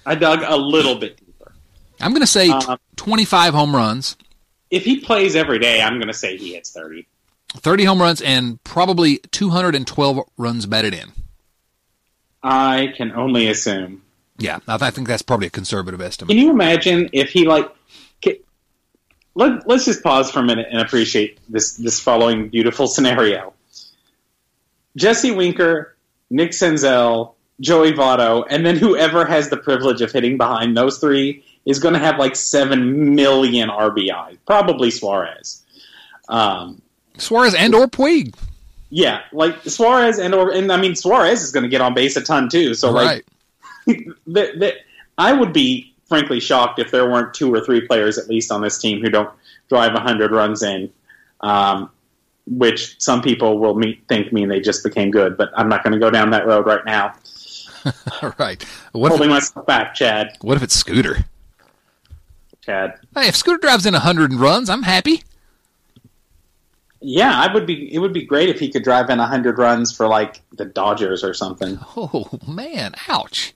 [0.04, 1.52] I dug a little bit deeper.
[2.00, 4.16] I'm going to say Um, 25 home runs,
[4.70, 7.06] If he plays every day, I'm going to say he hits 30.
[7.54, 11.12] 30 home runs, and probably 212 runs batted in.
[12.42, 14.02] I can only assume.
[14.38, 16.28] Yeah, I, th- I think that's probably a conservative estimate.
[16.28, 17.72] Can you imagine if he like?
[19.36, 23.52] Let, let's just pause for a minute and appreciate this this following beautiful scenario.
[24.96, 25.94] Jesse Winker,
[26.30, 31.44] Nick Senzel, Joey Votto, and then whoever has the privilege of hitting behind those three
[31.66, 34.38] is going to have like seven million RBI.
[34.46, 35.62] Probably Suarez.
[36.28, 36.80] Um,
[37.18, 38.34] Suarez and or Puig.
[38.90, 42.16] yeah, like Suarez and or and I mean Suarez is going to get on base
[42.16, 42.74] a ton too.
[42.74, 43.26] So like
[43.86, 44.74] the, the,
[45.18, 48.60] I would be frankly shocked if there weren't two or three players at least on
[48.60, 49.30] this team who don't
[49.68, 50.92] drive 100 runs in,
[51.40, 51.90] um,
[52.46, 55.36] which some people will meet, think mean they just became good.
[55.36, 57.14] But I'm not going to go down that road right now.
[58.22, 58.62] All right.
[58.92, 60.36] What if, Holding myself back, Chad.
[60.40, 61.24] what if it's Scooter?
[62.66, 62.98] Chad.
[63.14, 65.22] Hey, if Scooter drives in 100 and runs, I'm happy.
[67.00, 67.92] Yeah, I would be.
[67.94, 71.22] It would be great if he could drive in 100 runs for like the Dodgers
[71.22, 71.78] or something.
[71.96, 72.94] Oh, man.
[73.08, 73.54] Ouch.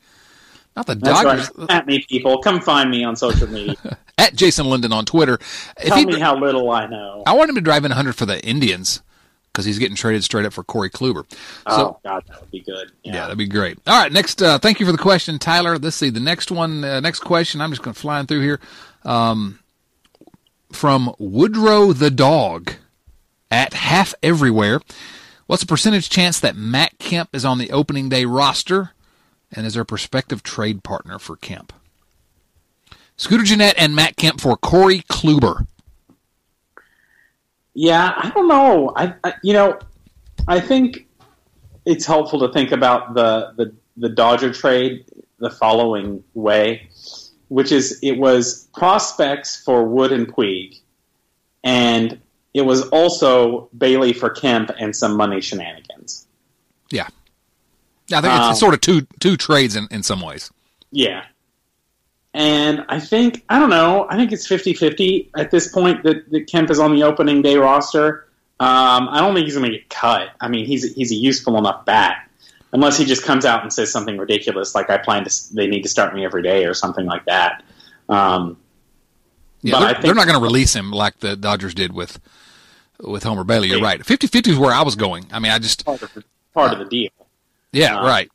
[0.77, 1.51] Not the That's Dodgers.
[1.57, 1.71] right.
[1.71, 2.39] At me, people.
[2.43, 3.77] Come find me on social media.
[4.19, 5.39] At Jason Linden on Twitter.
[5.79, 7.23] Tell he, me how little I know.
[7.27, 9.03] I want him to drive in 100 for the Indians
[9.51, 11.25] because he's getting traded straight up for Corey Kluber.
[11.67, 12.93] Oh So, God, that would be good.
[13.03, 13.15] yeah.
[13.15, 13.21] Yeah.
[13.23, 13.79] that'd be great.
[13.87, 14.43] All right, next.
[14.43, 15.79] Uh, thank you for the question, Tyler.
[15.79, 16.85] Let's see the next one.
[16.85, 17.61] Uh, next question.
[17.63, 18.61] I'm just going to fly through here.
[19.05, 19.61] Um,
[20.73, 22.75] from Woodrow the dog
[23.51, 24.81] at half everywhere.
[25.47, 28.93] What's the percentage chance that Matt Kemp is on the opening day roster,
[29.53, 31.73] and is a prospective trade partner for Kemp?
[33.17, 35.67] Scooter Gennett and Matt Kemp for Corey Kluber.
[37.75, 38.93] Yeah, I don't know.
[38.97, 39.79] I, I you know,
[40.47, 41.09] I think
[41.85, 45.05] it's helpful to think about the, the the Dodger trade
[45.39, 46.89] the following way,
[47.51, 50.81] which is it was prospects for Wood and Puig,
[51.63, 52.19] and
[52.55, 56.27] it was also Bailey for Kemp and some money shenanigans.
[56.91, 57.09] Yeah,
[58.07, 58.19] yeah.
[58.19, 60.51] I think it's, Um, it's sort of two two trades in, in some ways.
[60.93, 61.25] Yeah.
[62.33, 66.31] And I think, I don't know, I think it's 50 50 at this point that,
[66.31, 68.29] that Kemp is on the opening day roster.
[68.61, 70.29] Um, I don't think he's going to get cut.
[70.41, 72.30] I mean, he's, he's a useful enough bat.
[72.73, 75.83] Unless he just comes out and says something ridiculous like, I plan to, they need
[75.83, 77.65] to start me every day or something like that.
[78.09, 78.59] Um,
[79.63, 82.21] Yeah, they're, think- they're not going to release him like the Dodgers did with
[83.03, 83.69] with Homer Bailey.
[83.69, 83.99] You're right.
[84.01, 85.27] 50-50 is where I was going.
[85.33, 87.11] I mean, I just part of the, part of the deal.
[87.73, 88.31] yeah, Uh, right.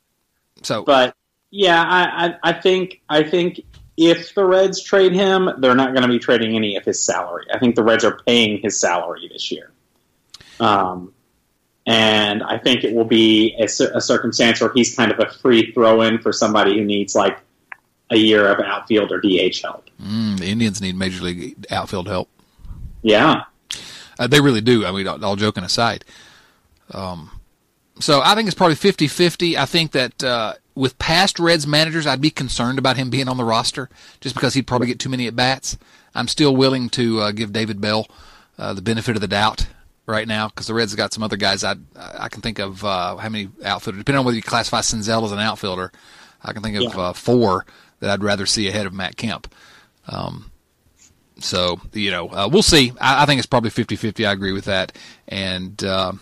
[0.64, 1.16] So But
[1.52, 3.62] yeah, I, I, I think I think
[3.96, 7.46] if the Reds trade him, they're not going to be trading any of his salary.
[7.54, 9.72] I think the Reds are paying his salary this year,
[10.60, 11.14] um,
[11.86, 15.72] and I think it will be a, a circumstance where he's kind of a free
[15.72, 17.38] throw in for somebody who needs like
[18.12, 19.90] a year of outfield or DH help.
[20.02, 22.30] mm, the Indians need major league outfield help.
[23.02, 23.44] Yeah,
[24.18, 24.86] Uh, they really do.
[24.86, 26.06] I mean, all, all joking aside.
[26.92, 27.32] Um,
[28.00, 29.56] so I think it's probably 50-50.
[29.56, 33.38] I think that uh, with past Reds managers, I'd be concerned about him being on
[33.38, 33.90] the roster
[34.22, 35.78] just because he'd probably get too many at bats.
[36.14, 38.08] I'm still willing to uh, give David Bell
[38.58, 39.68] uh, the benefit of the doubt
[40.06, 42.84] right now because the Reds have got some other guys I I can think of
[42.86, 45.92] uh, how many outfielders depending on whether you classify Senzel as an outfielder.
[46.44, 46.90] I can think of Yeah.
[47.02, 47.66] uh, four
[48.00, 49.52] that I'd rather see ahead of Matt Kemp.
[50.08, 50.52] Um,
[51.40, 52.94] so, you know, uh, we'll see.
[53.02, 54.26] I, I think it's probably 50 50.
[54.26, 54.96] I agree with that.
[55.28, 56.20] And um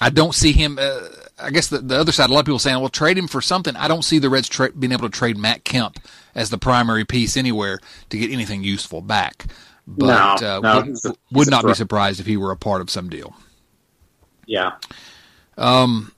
[0.00, 0.78] I don't see him.
[0.80, 0.98] Uh,
[1.38, 3.40] I guess the, the other side, a lot of people saying, well, trade him for
[3.40, 3.76] something.
[3.76, 5.96] I don't see the Reds tra- being able to trade Matt Kemp
[6.34, 7.78] as the primary piece anywhere
[8.10, 9.46] to get anything useful back.
[9.86, 12.80] But No, uh, no, would, a- would not be surprised if he were a part
[12.80, 13.34] of some deal.
[14.46, 14.72] yeah.
[15.58, 16.12] Um,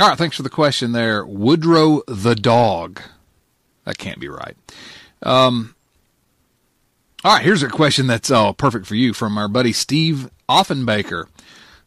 [0.00, 1.24] all right, thanks for the question there.
[1.26, 3.00] Woodrow the dog.
[3.84, 4.56] That can't be right.
[5.22, 5.74] Um,
[7.24, 11.24] all right, here's a question that's oh, perfect for you from our buddy Steve Offenbaker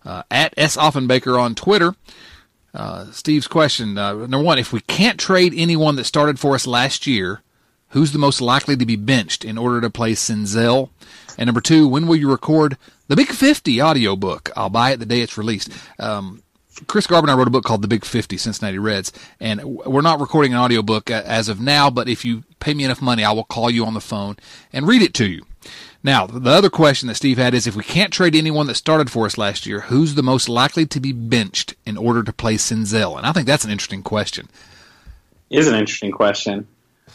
[0.06, 1.96] uh, at S Offenbaker on Twitter.
[2.74, 6.68] Uh, Steve's question uh, number one: If we can't trade anyone that started for us
[6.68, 7.42] last year,
[7.90, 10.90] who's the most likely to be benched in order to play Senzel?
[11.38, 14.52] And number two: When will you record the Big Fifty audiobook?
[14.56, 15.72] I'll buy it the day it's released.
[16.00, 16.44] Um,
[16.88, 20.02] Chris Garber and I wrote a book called The Big 50 Cincinnati Reds, and we're
[20.02, 23.32] not recording an audiobook as of now, but if you pay me enough money, I
[23.32, 24.38] will call you on the phone
[24.72, 25.46] and read it to you.
[26.04, 29.12] Now, the other question that Steve had is if we can't trade anyone that started
[29.12, 32.56] for us last year, who's the most likely to be benched in order to play
[32.56, 33.18] Senzel?
[33.18, 34.48] And I think that's an interesting question.
[35.50, 36.68] Is an interesting question.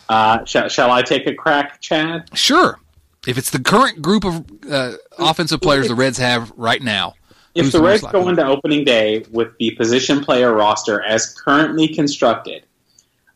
[0.08, 2.36] Uh, shall, shall I take a crack, Chad?
[2.36, 2.78] Sure.
[3.26, 7.14] If it's the current group of uh, offensive players the Reds have right now,
[7.54, 12.64] if the Reds go into opening day with the position player roster as currently constructed,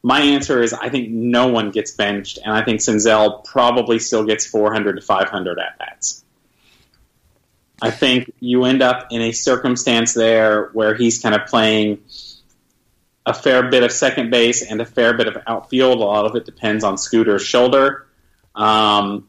[0.03, 4.25] my answer is I think no one gets benched, and I think Senzel probably still
[4.25, 6.25] gets 400 to 500 at bats.
[7.81, 12.01] I think you end up in a circumstance there where he's kind of playing
[13.29, 15.99] a fair bit of second base and a fair bit of outfield.
[15.99, 18.07] A lot of it depends on Scooter's shoulder.
[18.55, 19.29] Um,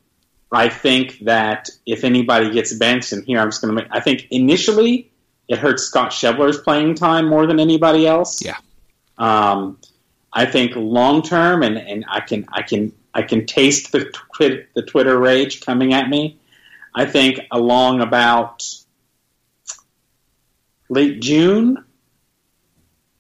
[0.52, 4.00] I think that if anybody gets benched, and here I'm just going to make, I
[4.00, 5.12] think initially
[5.50, 8.44] it hurts Scott Schebler's playing time more than anybody else.
[8.44, 8.56] Yeah.
[9.18, 9.78] Um,
[10.32, 14.66] I think long term, and, and I can I can I can taste the twi-
[14.76, 16.40] the Twitter rage coming at me.
[16.96, 18.64] I think along about
[20.88, 21.84] late June,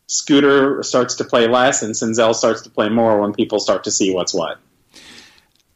[0.09, 3.91] Scooter starts to play less, and Senzel starts to play more when people start to
[3.91, 4.57] see what's what.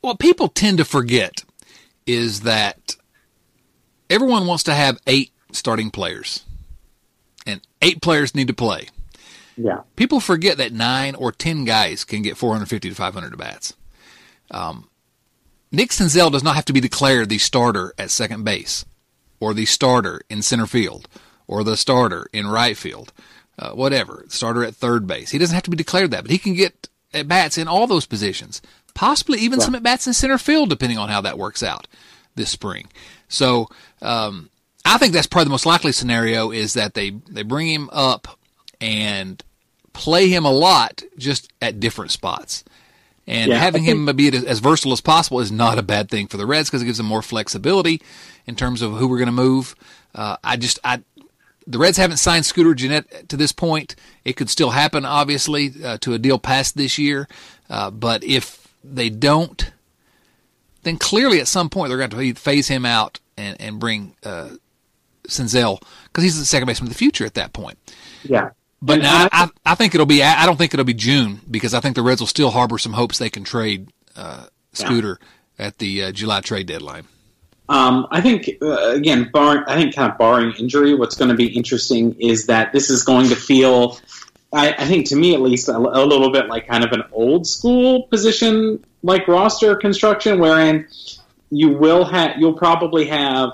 [0.02, 1.44] What people tend to forget
[2.08, 2.96] is that
[4.10, 6.44] everyone wants to have eight starting players,
[7.46, 8.88] and eight players need to play.
[9.56, 9.82] Yeah.
[9.96, 13.76] People forget that nine or ten guys can get 450 to 500 at bats.
[14.50, 14.90] Um,
[15.72, 18.84] Nick Senzel does not have to be declared the starter at second base,
[19.40, 21.08] or the starter in center field,
[21.46, 23.14] or the starter in right field,
[23.60, 25.32] uh, whatever, starter at third base.
[25.32, 27.86] He doesn't have to be declared that, but he can get at bats in all
[27.88, 28.62] those positions,
[28.94, 31.88] possibly even some at bats in center field, depending on how that works out
[32.36, 32.88] this spring.
[33.28, 33.68] So
[34.02, 34.50] um,
[34.86, 38.40] I think that's probably the most likely scenario is that they they bring him up
[38.82, 39.44] and
[39.94, 42.64] play him a lot just at different spots.
[43.26, 46.28] And Yeah, having think- him be as versatile as possible is not a bad thing
[46.28, 48.02] for the Reds because it gives them more flexibility
[48.46, 49.76] in terms of who we're going to move.
[50.14, 51.02] Uh, I just, I,
[51.66, 53.96] the Reds haven't signed Scooter Gennett to this point.
[54.26, 57.28] It could still happen, obviously, uh, to a deal past this year.
[57.70, 59.72] Uh, but if they don't,
[60.84, 64.50] then clearly at some point they're going to phase him out and, and bring uh,
[65.28, 67.78] Senzel because he's the second baseman of the future at that point.
[68.24, 68.50] Yeah.
[68.82, 70.22] But And now, I- I, I think it'll be.
[70.22, 72.94] I don't think it'll be June because I think the Reds will still harbor some
[72.94, 75.20] hopes they can trade uh, Scooter
[75.58, 77.06] at the uh, July trade deadline.
[77.74, 81.36] Um, I think uh, again, bar, I think kind of barring injury, what's going to
[81.36, 83.98] be interesting is that this is going to feel,
[84.54, 87.02] I, I think to me at least, a, a little bit like kind of an
[87.12, 90.88] old school position like roster construction, wherein
[91.50, 93.54] you will have, you'll probably have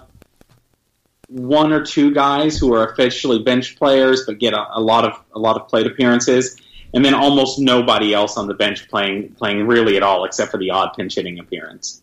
[1.30, 5.14] one or two guys who are officially bench players but get a, a lot of
[5.34, 6.58] a lot of plate appearances,
[6.94, 10.58] and then almost nobody else on the bench playing playing really at all except for
[10.58, 12.02] the odd pinch hitting appearance.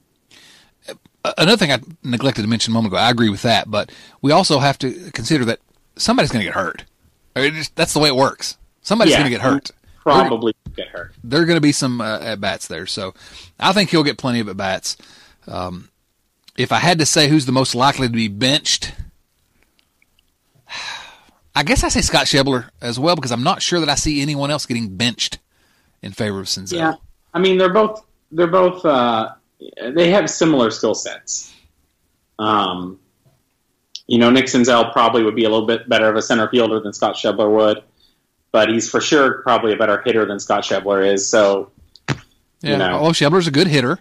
[1.39, 3.01] Another thing I neglected to mention a moment ago.
[3.03, 3.91] I agree with that, but
[4.23, 5.61] we also have to consider that
[5.97, 6.85] somebody's going to get hurt.
[7.35, 8.57] I mean, it's- that's the way it works.
[8.83, 9.19] Somebody's Yeah.
[9.19, 9.71] going to get hurt.
[10.03, 11.15] Probably get hurt.
[11.25, 12.87] there are going to be some uh, at bats there.
[12.87, 13.13] So
[13.59, 14.97] I think he'll get plenty of at bats.
[15.49, 15.89] Um,
[16.57, 18.93] if I had to say who's the most likely to be benched,
[21.55, 24.21] I guess I say Scott Schebler as well because I'm not sure that I see
[24.21, 25.39] anyone else getting benched
[26.03, 26.77] in favor of Senzel.
[26.79, 26.95] Yeah,
[27.33, 29.31] I mean they're both they're both uh,
[29.83, 31.53] they have similar skill sets.
[32.39, 32.99] Um,
[34.07, 36.81] you know, Nick Senzel probably would be a little bit better of a center fielder
[36.81, 37.83] than Scott Schebler would,
[38.53, 41.29] but he's for sure probably a better hitter than Scott Schebler is.
[41.29, 41.71] So
[42.09, 42.15] Yeah.
[42.73, 42.99] you know.
[43.01, 43.99] Oh, Schebler's a good hitter.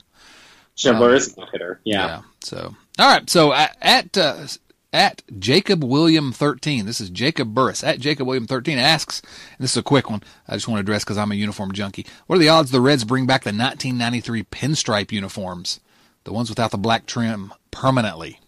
[0.77, 1.79] Schebler Um, is a good hitter.
[1.85, 2.21] Yeah.
[2.43, 3.27] So, all right.
[3.29, 4.45] So at at, uh,
[4.95, 9.71] at Jacob William thirteen, this is Jacob Burris at Jacob William thirteen asks, and this
[9.71, 10.23] is a quick one.
[10.47, 12.05] I just want to address because I'm a uniform junkie.
[12.27, 15.81] What are the odds the Reds bring back the 1993 pinstripe uniforms,
[16.23, 18.39] the ones without the black trim, permanently?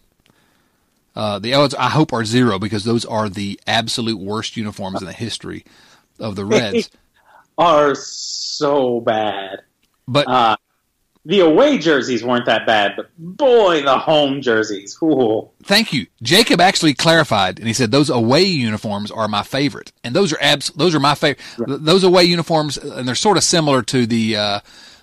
[1.14, 5.06] Uh, the odds I hope are zero because those are the absolute worst uniforms in
[5.06, 5.64] the history
[6.18, 6.90] of the Reds.
[7.58, 9.62] Are so bad.
[10.06, 10.56] But Uh,
[11.28, 14.96] the away jerseys weren't that bad, but boy, the home jerseys.
[15.02, 15.50] Ooh.
[15.62, 16.06] Thank you.
[16.22, 20.38] Jacob actually clarified, and he said those away uniforms are my favorite, and those are
[20.40, 21.38] abs- those are my favorite.
[21.58, 24.60] Those away uniforms, and they're sort of similar to the uh,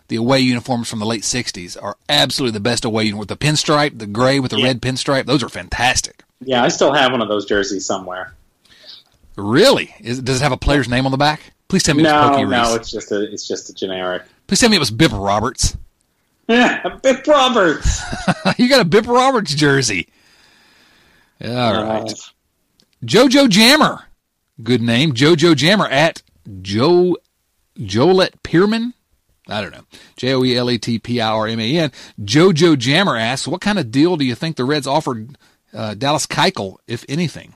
[0.08, 3.38] the away uniforms from the late '60s, are absolutely the best away uniform with the
[3.38, 4.66] pinstripe, the gray with the Yeah.
[4.66, 5.28] red pinstripe.
[5.28, 6.24] Those are fantastic.
[6.42, 8.34] Yeah, I still have one of those jerseys somewhere.
[9.36, 9.94] Really?
[10.00, 11.42] Is, does it have a player's name on the back?
[11.68, 12.76] Please tell me it was No, Pokey no, Reese.
[12.76, 14.24] it's just a it's just a generic.
[14.48, 15.76] Please tell me it was Bip Roberts.
[16.48, 18.02] Yeah, Bip Roberts.
[18.58, 20.10] you got a Bip Roberts jersey.
[21.44, 22.12] All right.
[22.12, 22.16] Uh,
[23.04, 24.06] Jojo Jammer.
[24.62, 25.14] Good name.
[25.14, 26.22] Jojo Jammer at
[26.62, 27.18] Joe
[27.78, 28.94] Jolette Pierman.
[29.48, 29.86] I don't know.
[30.16, 31.92] J O E L E T P I R M A N.
[32.22, 35.38] Jojo Jammer asks, what kind of deal do you think the Reds offered
[35.74, 37.54] uh, Dallas Keuchel, if anything?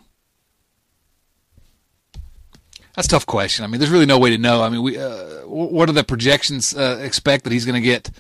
[2.95, 3.63] That's a tough question.
[3.63, 4.61] I mean, there's really no way to know.
[4.61, 8.11] I mean, we uh, what are the projections uh, expect that he's going to get?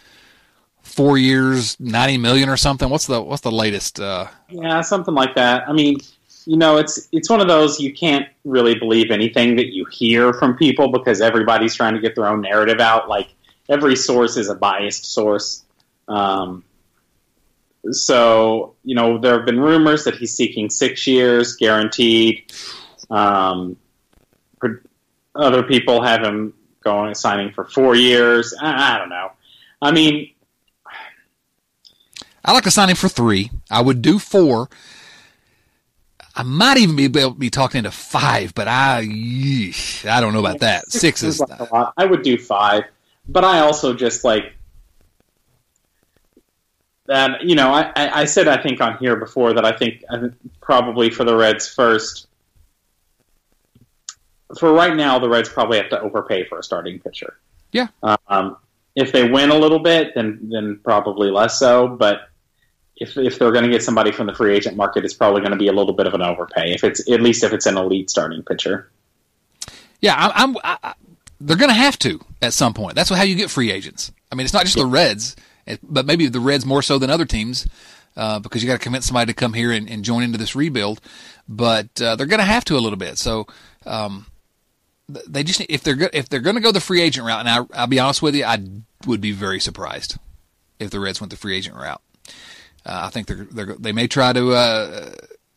[0.99, 2.89] Four years, ninety million or something.
[2.89, 4.01] What's the what's the latest?
[4.01, 4.27] Uh...
[4.49, 5.63] Yeah, something like that.
[5.65, 5.95] I mean,
[6.45, 10.33] you know, it's it's one of those you can't really believe anything that you hear
[10.33, 13.07] from people because everybody's trying to get their own narrative out.
[13.07, 13.29] Like
[13.69, 15.63] every source is a biased source.
[16.09, 16.65] Um,
[17.91, 22.51] so you know, there have been rumors that he's seeking six years guaranteed.
[23.09, 23.77] Um,
[25.33, 28.53] other people have him going signing for four years.
[28.59, 29.31] I, I don't know.
[29.81, 30.31] I mean,
[32.49, 33.51] I like to sign him for three.
[33.69, 34.69] I would do four
[36.39, 38.99] I might even be able to be talking into five, but I
[40.05, 40.89] I don't know about that.
[40.89, 41.93] Six, Six is like a lot.
[41.97, 42.83] I would do five,
[43.27, 44.53] but I also just like
[47.07, 47.43] that.
[47.43, 47.91] You know, I,
[48.21, 51.35] I said I think on here before that I think, I think probably for the
[51.35, 52.27] Reds first.
[54.57, 57.37] For right now, the Reds probably have to overpay for a starting pitcher.
[57.73, 57.87] Yeah.
[58.29, 58.55] Um,
[58.95, 61.89] if they win a little bit, then then probably less so.
[61.89, 62.28] But
[62.99, 65.51] if, if they're going to get somebody from the free agent market, it's probably going
[65.51, 66.73] to be a little bit of an overpay.
[66.73, 68.91] If it's at least if it's an elite starting pitcher.
[70.01, 70.57] Yeah, I'm.
[70.63, 70.93] I'm I,
[71.41, 72.95] they're going to have to at some point.
[72.95, 74.11] That's how you get free agents.
[74.29, 75.37] I mean, it's not just the Reds,
[75.81, 77.65] but maybe the Reds more so than other teams,
[78.17, 80.55] uh, because you got to convince somebody to come here and, and join into this
[80.55, 80.99] rebuild.
[81.47, 83.17] But uh, they're going to have to a little bit.
[83.17, 83.47] So.
[83.85, 84.27] Um,
[85.27, 87.65] they just if they're if they're going to go the free agent route, and I,
[87.73, 88.59] I'll be honest with you, I
[89.07, 90.19] would be very surprised
[90.77, 91.99] if the Reds went the free agent route.
[92.85, 95.11] Uh, I think they're, they're, they may try to uh,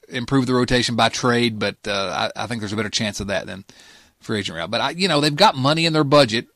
[0.08, 3.28] improve the rotation by trade, but uh, I, I, think there's a better chance of
[3.28, 3.64] that than
[4.20, 4.70] free agent route.
[4.70, 6.46] But I, you know, they've got money in their budget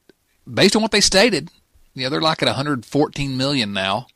[0.52, 1.50] based on what they stated.
[1.94, 4.08] You know, they're like at 114 million now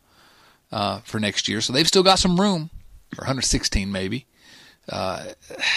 [0.72, 2.70] uh, for next year, so they've still got some room,
[3.16, 4.26] or 116 maybe.
[4.88, 5.26] Uh,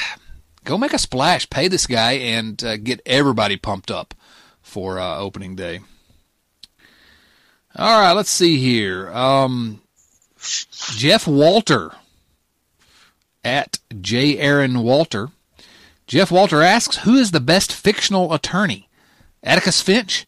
[0.64, 4.14] go make a splash, pay this guy, and uh, get everybody pumped up
[4.62, 5.82] for opening day.
[7.76, 9.12] All right, let's see here.
[9.12, 9.83] Um,
[10.96, 11.92] Jeff Walter
[13.44, 14.38] at J.
[14.38, 15.30] Aaron Walter.
[16.08, 18.90] Jeff Walter asks, who is the best fictional attorney?
[19.42, 20.26] Atticus Finch,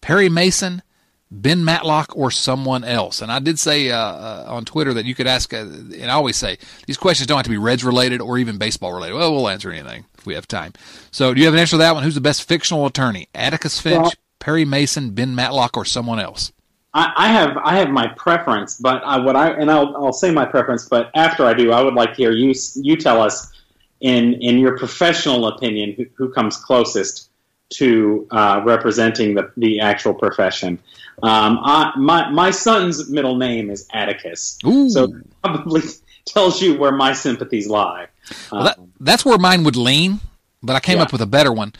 [0.00, 0.82] Perry Mason,
[1.30, 3.20] Ben Matlock, or someone else?
[3.20, 6.14] And I did say uh, uh, on Twitter that you could ask, uh, and I
[6.14, 9.16] always say these questions don't have to be Reds related or even baseball related.
[9.16, 10.72] Well, we'll answer anything if we have time.
[11.10, 12.04] So, do you have an answer to that one?
[12.04, 13.28] Who's the best fictional attorney?
[13.34, 16.52] Atticus Finch, Perry Mason, Ben Matlock, or someone else?
[16.94, 20.30] I, I have I have my preference, but I, what I and I'll I'll say
[20.30, 23.52] my preference, but after I do, I would like to hear you you tell us
[24.00, 27.30] in in your professional opinion who, who comes closest
[27.70, 30.78] to uh, representing the the actual profession.
[31.22, 34.88] Um, I, my my son's middle name is Atticus, Ooh.
[34.88, 35.08] so
[35.42, 35.82] probably
[36.24, 38.06] tells you where my sympathies lie.
[38.50, 40.20] Well, that, that's where mine would lean,
[40.62, 41.04] but I came yeah.
[41.04, 41.74] up with a better one.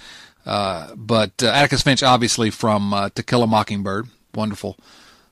[0.44, 4.76] Uh, but uh, Atticus Finch, obviously from uh, To Kill a Mockingbird, wonderful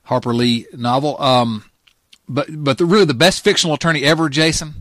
[0.04, 1.20] Harper Lee novel.
[1.20, 1.64] Um,
[2.28, 4.74] but but the, really the best fictional attorney ever, Jason,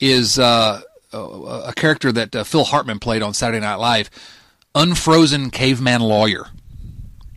[0.00, 0.80] is uh,
[1.12, 4.10] a, a, character that uh, Phil Hartman played on Saturday Night Live,
[4.74, 6.48] unfrozen caveman lawyer.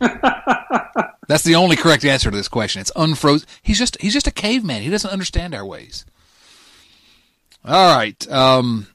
[1.28, 2.80] That's the only correct answer to this question.
[2.80, 3.46] It's unfrozen.
[3.62, 4.82] He's just he's just a caveman.
[4.82, 6.04] He doesn't understand our ways.
[7.64, 8.30] All right.
[8.30, 8.86] Um,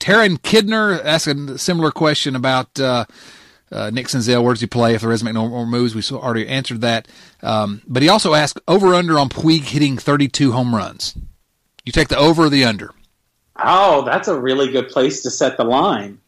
[0.00, 3.04] Taryn Kidner asked a similar question about uh,
[3.72, 5.94] uh, Nick Senzel, where does he play if the Reds make no more moves?
[5.94, 7.06] We already answered that.
[7.42, 11.16] Um, but he also asked over under on Puig hitting 32 home runs.
[11.84, 12.92] You take the over or the under?
[13.62, 16.20] Oh, that's a really good place to set the line.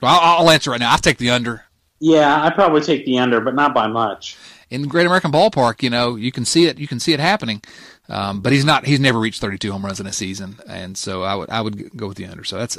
[0.00, 0.92] Well, I'll, I'll answer right now.
[0.92, 1.64] I take the under.
[2.00, 4.36] Yeah, I probably take the under, but not by much.
[4.70, 6.78] In the Great American Ballpark, you know, you can see it.
[6.78, 7.62] You can see it happening.
[8.08, 8.84] Um, but he's not.
[8.84, 11.96] He's never reached 32 home runs in a season, and so I would I would
[11.96, 12.42] go with the under.
[12.42, 12.76] So that's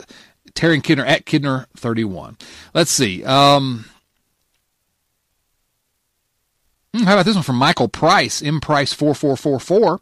[0.53, 2.37] Terry Kidner at Kidner 31.
[2.73, 3.23] Let's see.
[3.23, 3.85] Um,
[6.93, 9.99] hmm, how about this one from Michael Price, M Price 4444?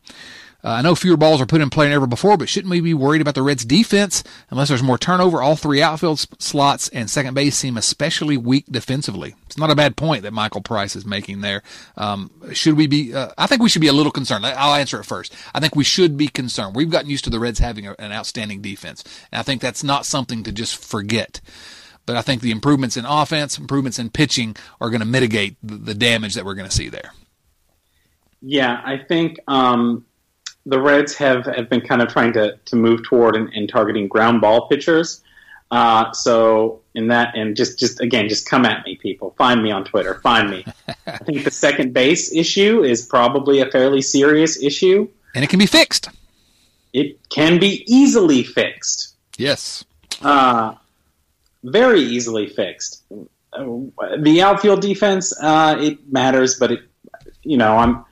[0.64, 2.82] Uh, I know fewer balls are put in play than ever before, but shouldn't we
[2.82, 4.24] be worried about the Reds' defense?
[4.50, 9.36] Unless there's more turnover, all three outfield slots and second base seem especially weak defensively.
[9.48, 11.64] It's not a bad point that Michael Price is making there.
[11.98, 13.14] Um, should we be?
[13.14, 14.46] Uh, I think we should be a little concerned.
[14.46, 15.34] I'll answer it first.
[15.54, 16.76] I think we should be concerned.
[16.76, 19.84] We've gotten used to the Reds having a, an outstanding defense, and I think that's
[19.84, 21.42] not something to just forget.
[22.06, 25.94] But I think the improvements in offense, improvements in pitching, are going to mitigate the,
[25.94, 27.14] damage that we're going to see there.
[28.42, 29.38] Yeah, I think.
[29.48, 30.06] Um
[30.66, 34.08] the Reds have, have been kind of trying to, to move toward and, and targeting
[34.08, 35.22] ground ball pitchers.
[35.72, 39.34] Uh, so in that, and just just again, just come at me, people.
[39.38, 40.16] Find me on Twitter.
[40.16, 40.66] Find me.
[41.08, 45.60] I think the second base issue is probably a fairly serious issue, and it can
[45.60, 46.10] be fixed.
[46.92, 49.16] It can be easily fixed.
[49.38, 49.86] Yes.
[50.22, 50.76] Uh,
[51.64, 53.04] very easily fixed.
[53.54, 56.82] The outfield defense, uh, it matters, but it,
[57.44, 58.06] you know, I'm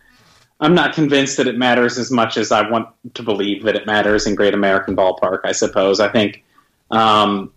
[0.60, 3.86] I'm not convinced that it matters as much as I want to believe that it
[3.86, 5.42] matters in Great American Ballpark.
[5.44, 6.00] I suppose.
[6.00, 6.44] I think,
[6.92, 7.54] um,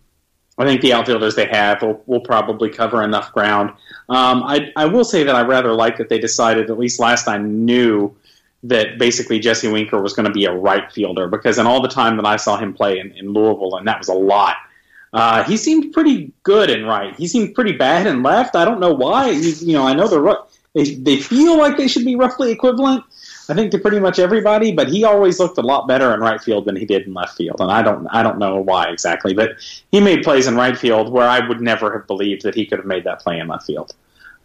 [0.57, 3.71] I think the outfielders they have will, will probably cover enough ground.
[4.09, 7.27] Um, I, I will say that I rather like that they decided, at least last
[7.29, 8.15] I knew,
[8.65, 11.89] that basically Jesse Winker was going to be a right fielder because in all the
[11.89, 14.57] time that I saw him play in, in Louisville, and that was a lot,
[15.13, 17.15] uh, he seemed pretty good in right.
[17.17, 18.55] He seemed pretty bad in left.
[18.55, 19.33] I don't know why.
[19.33, 20.21] He, you know, I know they're
[20.75, 23.05] they they feel like they should be roughly equivalent.
[23.49, 26.41] I think to pretty much everybody, but he always looked a lot better in right
[26.41, 29.35] field than he did in left field, and I don't I don't know why exactly,
[29.35, 29.57] but
[29.91, 32.79] he made plays in right field where I would never have believed that he could
[32.79, 33.95] have made that play in left field.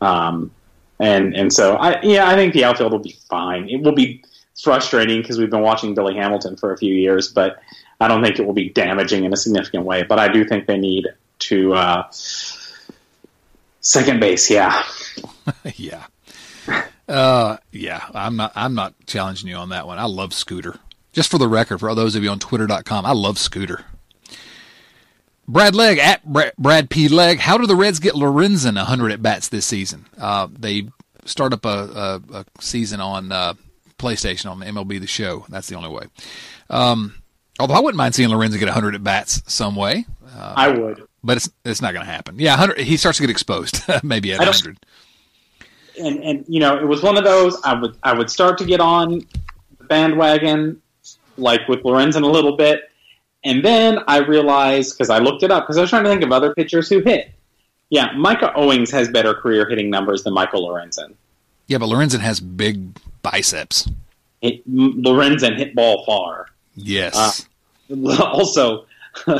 [0.02, 0.52] Um,
[1.00, 3.70] and and so I yeah I think the outfield will be fine.
[3.70, 4.24] It will be
[4.62, 7.62] frustrating because we've been watching Billy Hamilton for a few years, but
[8.02, 10.04] I don't think it will be damaging in a significant way.
[10.04, 11.08] But I do think they need
[11.40, 12.08] to uh,
[13.80, 14.50] second base.
[14.50, 14.84] Yeah,
[15.76, 16.06] yeah.
[17.08, 18.52] Uh, yeah, I'm not.
[18.56, 19.98] I'm not challenging you on that one.
[19.98, 20.80] I love Scooter.
[21.14, 23.86] Just for the record, for all those of you on Twitter.com, I love Scooter.
[25.48, 26.22] Brad Legg at
[26.58, 27.08] Brad P.
[27.08, 27.40] Legg.
[27.40, 30.06] How do the Reds get Lorenzen 100 at bats this season?
[30.18, 30.90] Uh, they
[31.24, 33.54] start up a, a, a season on uh,
[33.98, 35.46] PlayStation on MLB The Show.
[35.48, 36.04] That's the only way.
[36.70, 37.16] Um,
[37.60, 40.06] although I wouldn't mind seeing Lorenzen get 100 at bats some way.
[40.36, 42.38] Uh, I would, but it's it's not going to happen.
[42.38, 42.80] Yeah, 100.
[42.80, 43.82] He starts to get exposed.
[44.04, 44.78] maybe at 100
[45.98, 47.60] and and you know, it was one of those.
[47.64, 49.26] I would I would start to get on
[49.78, 50.82] the bandwagon,
[51.38, 52.92] like with Lorenzen a little bit,
[53.44, 56.24] and then I realized because I looked it up because I was trying to think
[56.24, 57.32] of other pitchers who hit.
[57.90, 61.14] Yeah, Micah Owings has better career hitting numbers than Michael Lorenzen.
[61.68, 63.90] Yeah, but Lorenzen has big biceps.
[64.42, 66.48] It, Lorenzen hit ball far.
[66.76, 67.48] Yes.
[67.90, 68.86] Uh, also,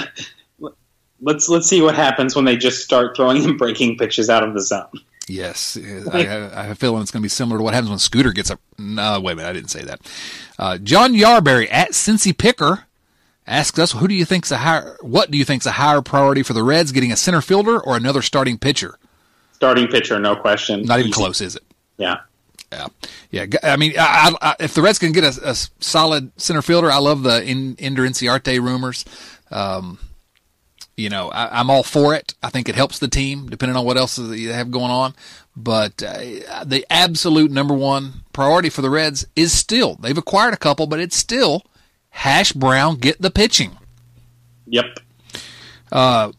[1.22, 4.54] let's let's see what happens when they just start throwing and breaking pitches out of
[4.54, 4.90] the zone.
[5.28, 5.78] Yes,
[6.14, 8.32] I, I, have a feeling it's going to be similar to what happens when Scooter
[8.32, 8.58] gets a.
[8.78, 10.00] No, wait a minute, I didn't say that.
[10.58, 12.86] Uh, John Yarberry at Cincy Picker
[13.46, 14.98] asks us, "Who do you think's a higher?
[15.02, 17.98] What do you think's a higher priority for the Reds, getting a center fielder or
[17.98, 18.98] another starting pitcher?"
[19.52, 20.84] Starting pitcher, no question.
[20.84, 21.16] Not even Easy.
[21.16, 21.64] close, is it?
[21.98, 22.20] Yeah.
[22.72, 22.88] Yeah,
[23.32, 23.46] yeah.
[23.64, 26.98] I mean, I, I, if the Reds can get a, a, solid center fielder, I
[26.98, 29.04] love the in, Ender Inciarte rumors.
[29.52, 30.00] Um,
[30.98, 32.34] you know, I, am all for it.
[32.44, 35.14] I think it helps the team, depending on what else you have going on.
[35.56, 40.58] But uh, the absolute number one priority for the Reds is still they've acquired a
[40.58, 41.64] couple, but it's still
[42.10, 43.78] Hash Brown get the pitching.
[44.66, 45.00] Yep.
[45.92, 46.32] Uh,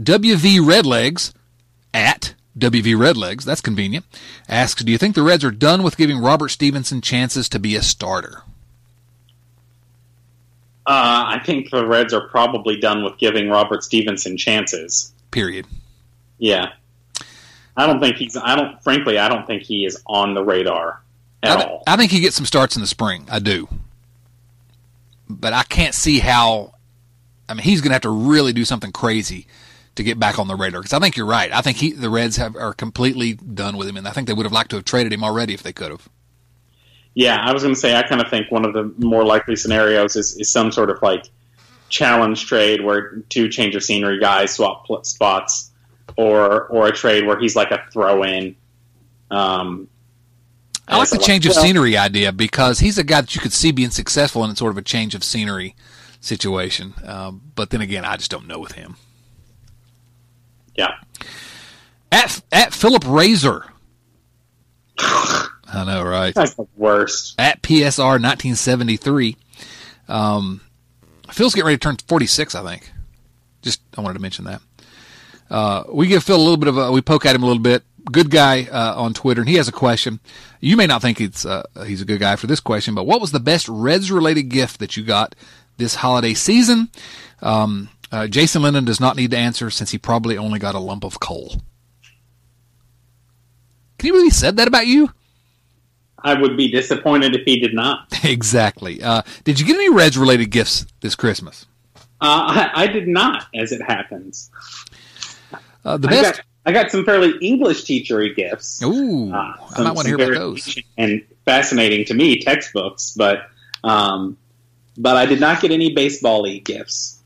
[0.00, 1.32] WV Redlegs
[1.92, 4.04] at WV Redlegs, that's convenient,
[4.48, 7.74] asks, Do you think the Reds are done with giving Robert Stephenson chances to be
[7.74, 8.42] a starter?
[10.86, 15.12] Uh, I think the Reds are probably done with giving Robert Stephenson chances.
[15.30, 15.66] Period.
[16.38, 16.72] Yeah.
[17.76, 18.36] I don't think he's.
[18.36, 18.82] I don't.
[18.82, 21.02] Frankly, I don't think he is on the radar
[21.42, 21.82] at I, all.
[21.86, 23.26] I think he gets some starts in the spring.
[23.30, 23.68] I do,
[25.28, 26.74] but I can't see how.
[27.48, 29.46] I mean, he's going to have to really do something crazy
[29.96, 30.80] to get back on the radar.
[30.80, 31.52] Because I think you're right.
[31.52, 34.34] I think he, the Reds have are completely done with him, and I think they
[34.34, 36.08] would have liked to have traded him already if they could have.
[37.14, 39.54] Yeah, I was going to say I kind of think one of the more likely
[39.56, 41.26] scenarios is, is some sort of like
[41.88, 45.70] challenge trade where two change of scenery guys swap pl- spots,
[46.16, 48.56] or or a trade where he's like a throw in.
[49.30, 49.88] Um,
[50.88, 53.70] I like the change of scenery idea because he's a guy that you could see
[53.70, 55.74] being successful in sort of a change of scenery
[56.20, 56.94] situation.
[57.04, 58.96] Um, but then again, I just don't know with him.
[60.74, 60.94] Yeah.
[62.10, 63.66] At at Philip Razor.
[65.74, 66.34] I know, right?
[66.34, 67.34] That's the worst.
[67.38, 69.36] At PSR 1973.
[70.08, 70.60] Um,
[71.32, 72.92] Phil's getting ready to turn 46, I think.
[73.62, 74.60] Just, I wanted to mention that.
[75.50, 77.62] Uh, we give Phil a little bit of a, we poke at him a little
[77.62, 77.82] bit.
[78.10, 80.20] Good guy uh, on Twitter, and he has a question.
[80.60, 83.20] You may not think it's uh, he's a good guy for this question, but what
[83.20, 85.34] was the best Reds related gift that you got
[85.78, 86.90] this holiday season?
[87.40, 90.78] Um, uh, Jason Linden does not need to answer since he probably only got a
[90.78, 91.62] lump of coal.
[93.98, 95.10] Can you believe he said that about you?
[96.24, 98.08] I would be disappointed if he did not.
[98.24, 99.02] exactly.
[99.02, 101.66] Uh, did you get any Reds related gifts this Christmas?
[102.20, 104.50] Uh, I, I, did not, as it happens.
[105.84, 106.40] Uh, the best.
[106.64, 108.82] I got, I got, some fairly English teachery gifts.
[108.82, 110.78] Ooh, some, uh, I might want to hear about those.
[110.96, 113.50] And fascinating to me textbooks, but
[113.82, 114.38] um,
[114.96, 117.20] but I did not get any baseball gifts.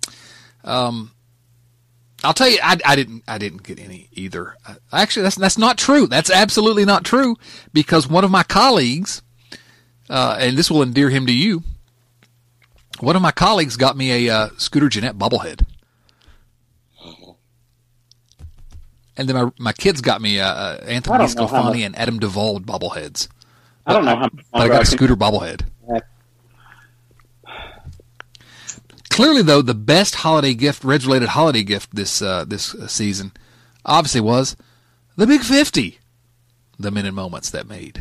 [0.65, 1.13] Um,
[2.25, 4.57] I'll tell you, I, I didn't, I didn't get any either.
[4.67, 6.07] Uh, actually, that's that's not true.
[6.07, 7.37] That's absolutely not true
[7.73, 9.23] because one of my colleagues,
[10.11, 11.63] uh, and this will endear him to you.
[13.01, 15.65] One of my colleagues got me a uh, Scooter Gennett bobblehead.
[19.17, 21.65] And then my, my kids got me uh, uh Anthony I don't know how Scofani
[21.65, 23.29] much- and Adam Duvall bobbleheads.
[23.87, 25.63] I don't know how But I got a Scooter bobblehead.
[29.19, 33.33] Clearly, though, the best holiday gift, Reds related holiday gift this uh, this season,
[33.85, 34.55] obviously was
[35.17, 35.99] the Big Fifty,
[36.79, 38.01] the minute moments that made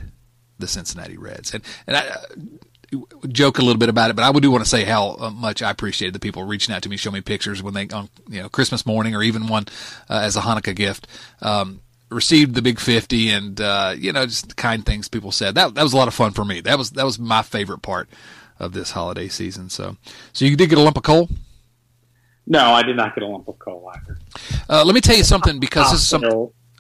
[0.60, 1.56] the Cincinnati Reds.
[1.56, 2.98] And and I uh,
[3.30, 5.64] joke a little bit about it, but I do want to say how uh, much
[5.64, 8.44] I appreciated the people reaching out to me, show me pictures when they on you
[8.44, 9.66] know Christmas morning or even one
[10.12, 11.08] uh, as a Hanukkah gift.
[11.42, 15.74] Um, received the big 50 and uh, you know just kind things people said that
[15.74, 18.08] that was a lot of fun for me that was that was my favorite part
[18.60, 19.96] of this holiday season so
[20.34, 21.30] so you did get a lump of coal
[22.46, 24.18] No, I did not get a lump of coal either.
[24.70, 26.24] uh, let me tell you something because this is some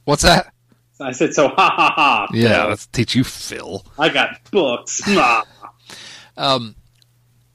[0.05, 0.53] what's that
[0.99, 1.47] I said so.
[1.57, 2.28] Ha ha ha.
[2.34, 5.01] yeah let's teach you phil I got books.
[6.39, 6.59] Ah.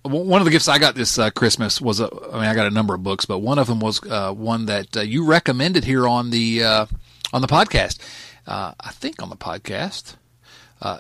[0.04, 2.54] W- one of the gifts I got this uh, Christmas was a, I mean I
[2.54, 5.24] got a number of books, but one of them was uh, one that uh, you
[5.24, 6.86] recommended here on the uh,
[7.32, 7.98] on the podcast.
[8.46, 10.16] Uh, I think on the podcast,
[10.80, 10.98] uh,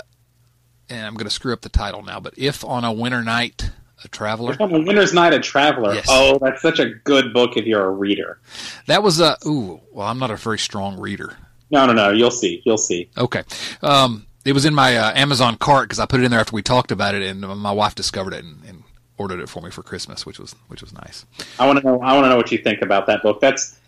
[0.92, 2.20] and I'm going to screw up the title now.
[2.20, 3.70] But if on a winter night,
[4.04, 4.56] a traveler.
[4.60, 5.94] On a Winter's Night, a Traveler.
[5.94, 6.06] Yes.
[6.08, 8.40] Oh, that's such a good book if you're a reader.
[8.86, 9.80] That was a ooh.
[9.92, 11.36] Well, I'm not a very strong reader.
[11.70, 12.10] No, no, no.
[12.10, 12.62] You'll see.
[12.64, 13.08] You'll see.
[13.16, 13.44] Okay.
[13.80, 16.54] Um, it was in my uh, Amazon cart because I put it in there after
[16.54, 18.82] we talked about it, and my wife discovered it and, and
[19.16, 21.24] ordered it for me for Christmas, which was which was nice.
[21.58, 22.00] I want to know.
[22.00, 23.40] I want to know what you think about that book.
[23.40, 23.78] That's.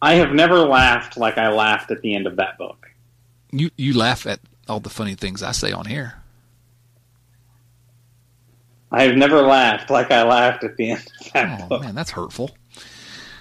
[0.00, 2.88] I have never laughed like I laughed at the end of that book.
[3.50, 4.40] You you laugh at
[4.72, 6.14] all the funny things I say on here.
[8.90, 11.82] I have never laughed like I laughed at the end of that Oh book.
[11.82, 12.50] man, that's hurtful.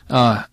[0.09, 0.43] Uh,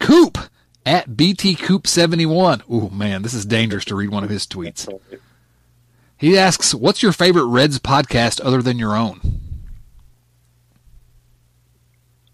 [0.00, 0.38] Coop
[0.86, 2.62] at BT Coop seventy one.
[2.68, 4.88] Oh man, this is dangerous to read one of his tweets.
[6.16, 9.20] He asks, "What's your favorite Reds podcast other than your own?"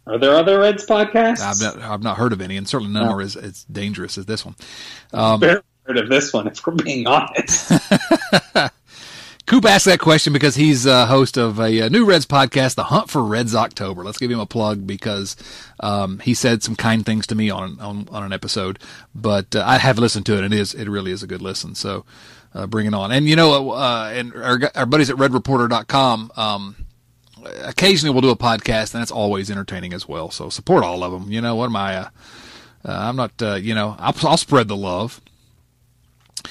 [0.06, 1.40] Are there other Reds podcasts?
[1.40, 3.12] I've not, I've not heard of any, and certainly none No.
[3.14, 4.54] are as, as dangerous as this one.
[5.12, 5.40] Um,
[5.86, 7.72] heard of this one, if we're being honest.
[9.46, 12.84] Coop asked that question because he's a host of a, uh new Reds podcast, The
[12.84, 14.02] Hunt for Reds October.
[14.02, 15.36] Let's give him a plug because
[15.78, 18.80] um, he said some kind things to me on on, on an episode,
[19.14, 21.42] but uh, I have listened to it, and it is it really is a good
[21.42, 21.76] listen.
[21.76, 22.04] So
[22.54, 23.12] uh, bring it on.
[23.12, 26.32] And you know, uh, and our, our buddies at RedReporter.com.
[26.36, 26.86] Um,
[27.62, 30.30] occasionally we'll do a podcast, and it's always entertaining as well.
[30.30, 31.30] So support all of them.
[31.30, 31.96] You know, what am I?
[31.96, 32.08] Uh,
[32.84, 33.30] uh, I'm not.
[33.40, 35.20] Uh, you know, I'll, I'll spread the love.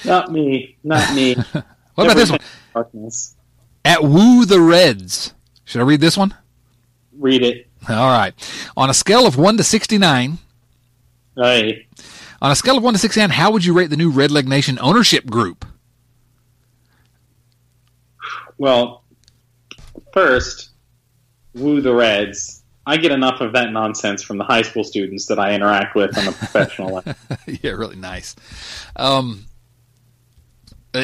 [0.04, 0.76] Not me.
[0.84, 1.36] Not me.
[1.94, 2.40] What about this one?
[2.74, 3.34] Darkness.
[3.82, 5.32] At Woo the Reds.
[5.64, 6.34] Should I read this one?
[7.18, 7.68] Read it.
[7.88, 8.34] All right.
[8.76, 10.36] On a scale of 1 to 69,
[11.36, 11.86] Hey.
[12.42, 14.46] on a scale of 1 to 69, how would you rate the new Red Leg
[14.46, 15.64] Nation ownership group?
[18.58, 19.02] Well,
[20.12, 20.70] first,
[21.54, 22.62] woo the Reds.
[22.86, 26.16] I get enough of that nonsense from the high school students that I interact with
[26.16, 27.14] on a professional level.
[27.62, 28.36] yeah, really nice.
[28.94, 29.46] Um,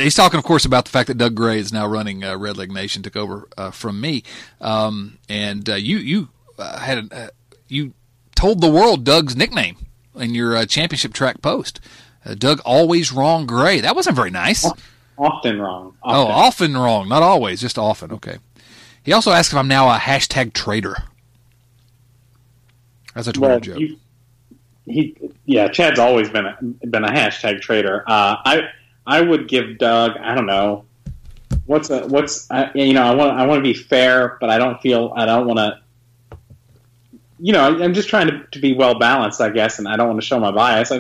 [0.01, 2.57] he's talking, of course, about the fact that Doug Gray is now running uh, Red
[2.57, 4.23] Leg Nation, took over uh, from me,
[4.61, 6.29] um, and uh, you you
[6.59, 7.29] uh, had an, uh,
[7.69, 7.95] you
[8.35, 9.77] told the world Doug's nickname
[10.15, 11.81] in your uh, championship track post.
[12.25, 13.81] Uh, Doug always wrong Gray.
[13.81, 14.65] That wasn't very nice.
[15.19, 15.97] Often wrong.
[16.03, 16.33] Oh, Often.
[16.33, 18.13] often wrong, not always, just often.
[18.13, 18.39] Okay.
[19.03, 20.97] He also asked if I'm now a hashtag trader.
[23.15, 23.79] That's a Twitter well, joke.
[23.79, 23.99] you,
[24.87, 28.05] he, yeah, Chad's always been a, been a hashtag trader.
[28.07, 28.63] Uh, I
[29.07, 30.17] I would give Doug.
[30.17, 30.85] I don't know.
[31.67, 34.59] What's a what's uh, you know I want I want to be fair, but I
[34.59, 35.79] don't feel I don't want to.
[37.39, 40.07] You know, I'm just trying to, to be well balanced, I guess, and I don't
[40.07, 40.93] want to show my bias.
[40.93, 40.99] I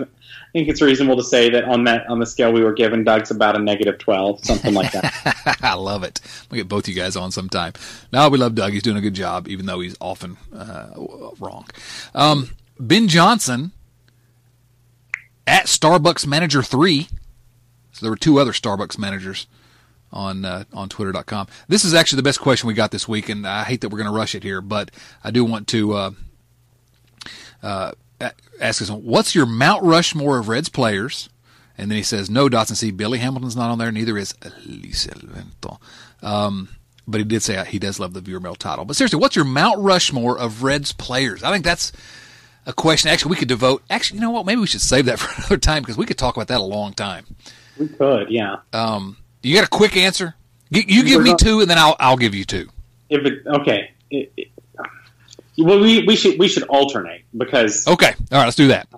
[0.52, 3.30] think it's reasonable to say that on that on the scale we were given, Doug's
[3.30, 5.58] about a negative twelve, something like that.
[5.62, 6.20] I love it.
[6.50, 7.74] We'll get both you guys on sometime.
[8.12, 8.72] Now we love Doug.
[8.72, 10.90] He's doing a good job, even though he's often uh,
[11.38, 11.66] wrong.
[12.14, 13.72] Um, ben Johnson
[15.46, 17.08] at Starbucks Manager 3.
[17.92, 19.46] So there were two other Starbucks managers
[20.12, 21.46] on uh, on Twitter.com.
[21.68, 23.98] This is actually the best question we got this week, and I hate that we're
[23.98, 24.90] going to rush it here, but
[25.22, 26.10] I do want to uh,
[27.62, 27.92] uh,
[28.60, 31.28] ask us, what's your Mount Rushmore of Reds players?
[31.78, 32.90] And then he says, no, Dotson C.
[32.90, 35.78] Billy Hamilton's not on there, neither is Elise Elvento.
[36.22, 36.68] Um,
[37.08, 38.84] but he did say he does love the viewer mail title.
[38.84, 41.42] But seriously, what's your Mount Rushmore of Reds players?
[41.42, 41.92] I think that's
[42.66, 43.10] a question.
[43.10, 43.82] Actually, we could devote.
[43.90, 44.46] Actually, you know what?
[44.46, 46.64] Maybe we should save that for another time because we could talk about that a
[46.64, 47.26] long time.
[47.78, 48.56] We could, yeah.
[48.72, 50.34] Um, you got a quick answer?
[50.70, 52.68] You, you give We're me not- two, and then I'll I'll give you two.
[53.10, 54.48] If it okay, it, it,
[55.58, 58.88] Well, we, we should we should alternate because Okay, all right, let's do that.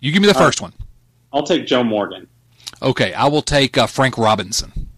[0.00, 0.72] You give me the first one.
[1.32, 2.26] I'll take Joe Morgan.
[2.82, 4.88] Okay, I will take uh, Frank Robinson.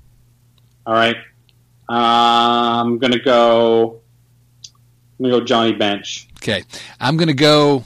[0.87, 1.17] All right.
[1.89, 4.01] I'm gonna go.
[5.19, 6.29] I'm gonna go Johnny Bench.
[6.39, 6.65] Okay,
[6.99, 7.85] I'm going to go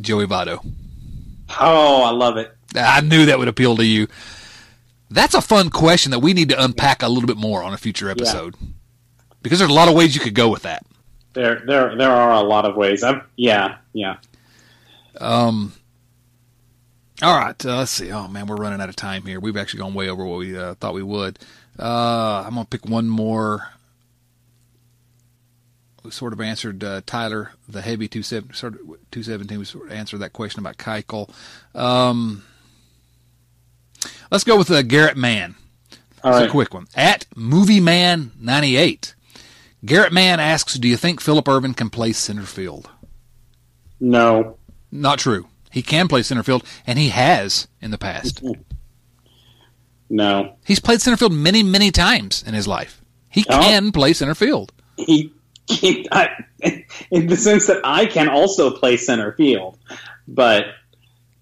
[0.00, 0.64] Joey Votto.
[1.60, 2.56] Oh, I love it.
[2.74, 4.08] I knew that would appeal to you.
[5.10, 7.78] That's a fun question that we need to unpack a little bit more on a
[7.78, 8.54] future episode.
[9.42, 10.86] Because there's a lot of ways you could go with that.
[11.34, 13.02] There, there, there are a lot of ways.
[13.02, 14.16] I've, yeah, yeah.
[15.20, 15.72] Um,
[17.20, 18.10] all right, uh, let's see.
[18.10, 19.38] Oh man, we're running out of time here.
[19.38, 21.38] We've actually gone way over what we uh, thought we would.
[21.78, 23.68] Uh, I'm gonna pick one more.
[26.10, 28.80] Sort of answered uh, Tyler the heavy two seven sort of
[29.10, 29.58] two seventeen.
[29.60, 31.30] We sort of answered that question about Keuchel.
[31.74, 32.42] Um,
[34.30, 35.54] let's go with uh, Garrett Mann.
[36.24, 36.48] All It's right.
[36.48, 36.86] a quick one.
[36.96, 39.14] At Movie Man ninety eight,
[39.84, 42.90] Garrett Mann asks, "Do you think Phillip Ervin can play center field?"
[44.00, 44.56] No,
[44.90, 45.46] Not true.
[45.70, 48.42] He can play center field, and he has in the past.
[50.10, 50.56] no.
[50.66, 53.00] He's played center field many, many times in his life.
[53.28, 53.60] He Oh.
[53.60, 54.72] can play center field.
[54.96, 55.32] He,
[57.10, 59.78] in the sense that I can also play center field,
[60.28, 60.64] but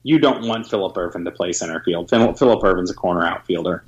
[0.02, 2.08] you don't want Phillip Ervin to play center field.
[2.10, 3.84] Phillip Ervin's a corner outfielder.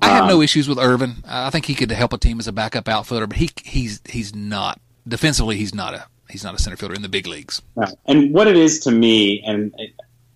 [0.00, 1.22] I have Um, no issues with Ervin.
[1.28, 4.34] I think he could help a team as a backup outfielder, but he he's he's
[4.34, 5.56] not defensively.
[5.56, 7.62] He's not a he's not a center fielder in the big leagues.
[8.06, 9.72] And what it is to me, and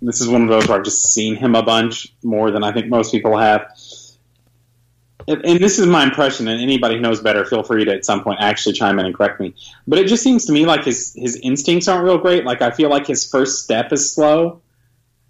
[0.02, 2.70] this is one of those where I've just seen him a bunch more than I
[2.72, 3.66] think most people have.
[5.28, 8.22] And, this is my impression, and anybody who knows better, feel free to at some
[8.22, 9.54] point actually chime in and correct me.
[9.86, 12.44] But it just seems to me like his his instincts aren't real great.
[12.44, 14.62] Like I feel like his first step is slow.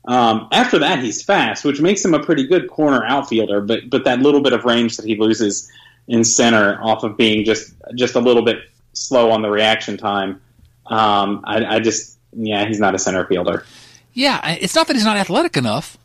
[0.07, 3.61] Um, after that, he's fast, which makes him a pretty good corner outfielder.
[3.63, 5.71] But but that little bit of range that he loses
[6.09, 8.59] in center off of being just just a little bit
[8.93, 10.41] slow on the reaction time,
[10.87, 13.65] um, I, I just yeah, he's not a center fielder.
[14.13, 15.99] Yeah, it's not that he's not athletic enough,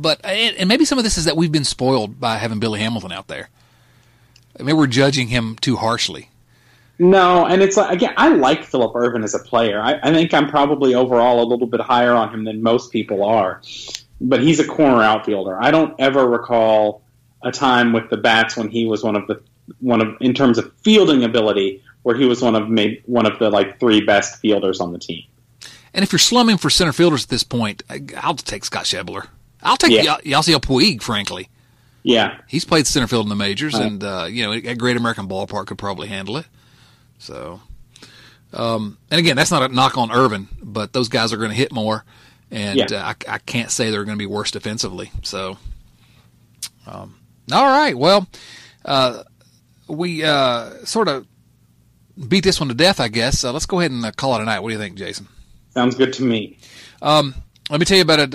[0.00, 2.58] but uh, and and maybe some of this is that we've been spoiled by having
[2.60, 3.48] Billy Hamilton out there.
[4.58, 6.28] Maybe we're judging him too harshly.
[6.98, 9.80] No, and it's like again, I like Phillip Ervin as a player.
[9.80, 13.24] I, I think I'm probably overall a little bit higher on him than most people
[13.24, 13.62] are.
[14.20, 15.56] But he's a corner outfielder.
[15.62, 17.02] I don't ever recall
[17.42, 19.40] a time with the bats when he was one of the
[19.80, 23.38] one of in terms of fielding ability where he was one of maybe one of
[23.38, 25.22] the like three best fielders on the team.
[25.94, 29.28] And if you're slumming for center fielders at this point, I- I'll take Scott Schebler.
[29.62, 30.16] I'll take Yeah.
[30.24, 30.38] yeah.
[30.38, 31.48] Yasiel Puig, frankly.
[32.02, 33.82] Yeah, He's played center field in the majors, Right.
[33.82, 36.46] and uh, you know, a Great American Ballpark could probably handle it.
[37.18, 37.60] So,
[38.54, 41.56] um, and again, that's not a knock on Ervin, but those guys are going to
[41.56, 42.06] hit more,
[42.50, 42.86] and Yeah.
[42.90, 45.12] uh, I, I can't say they're going to be worse defensively.
[45.22, 45.58] So,
[46.86, 47.16] um,
[47.52, 48.26] all right, well,
[48.86, 49.24] uh,
[49.86, 51.26] we uh, sort of
[52.28, 53.44] beat this one to death, I guess.
[53.44, 54.60] Uh, let's go ahead and uh, call it a night.
[54.60, 55.28] What do you think, Jason?
[55.74, 56.56] sounds good to me.
[57.02, 57.34] Um,
[57.68, 58.34] let me tell you about it.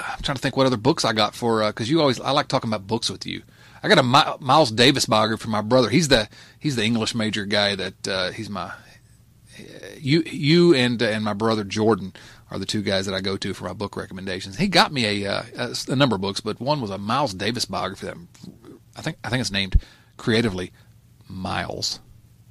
[0.00, 2.30] Uh, I'm trying to think what other books I got for because you always I
[2.30, 3.42] like talking about books with you.
[3.82, 5.88] I got a Mi- Miles Davis biography from my brother.
[5.88, 6.28] He's the
[6.58, 8.72] he's the English major guy that uh, he's my
[9.98, 12.12] you you and uh, and my brother Jordan
[12.50, 14.56] are the two guys that I go to for my book recommendations.
[14.56, 17.34] He got me a uh, a, a number of books, but one was a Miles
[17.34, 18.16] Davis biography that
[18.96, 19.80] I think I think it's named
[20.16, 20.72] creatively
[21.28, 22.00] Miles.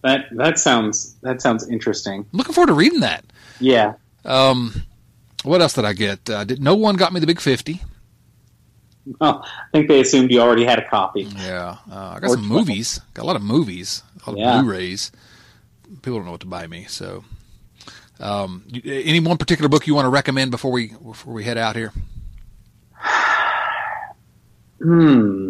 [0.02, 2.26] That that sounds that sounds interesting.
[2.32, 3.26] I'm looking forward to reading that.
[3.60, 3.96] Yeah.
[4.26, 4.84] Um,
[5.44, 6.30] what else did I get?
[6.30, 7.82] Uh, did no one got me the big fifty?
[9.20, 11.22] Well, I think they assumed you already had a copy.
[11.22, 12.50] Yeah, uh, I got Or some 12.
[12.68, 13.02] movies.
[13.16, 14.60] Got a lot of movies, a lot Yeah.
[14.60, 15.12] of Blu-rays.
[16.04, 16.86] People don't know what to buy me.
[16.88, 17.24] So,
[18.20, 21.58] um, you- any one particular book you want to recommend before we before we head
[21.58, 21.92] out here?
[24.82, 25.50] Hmm.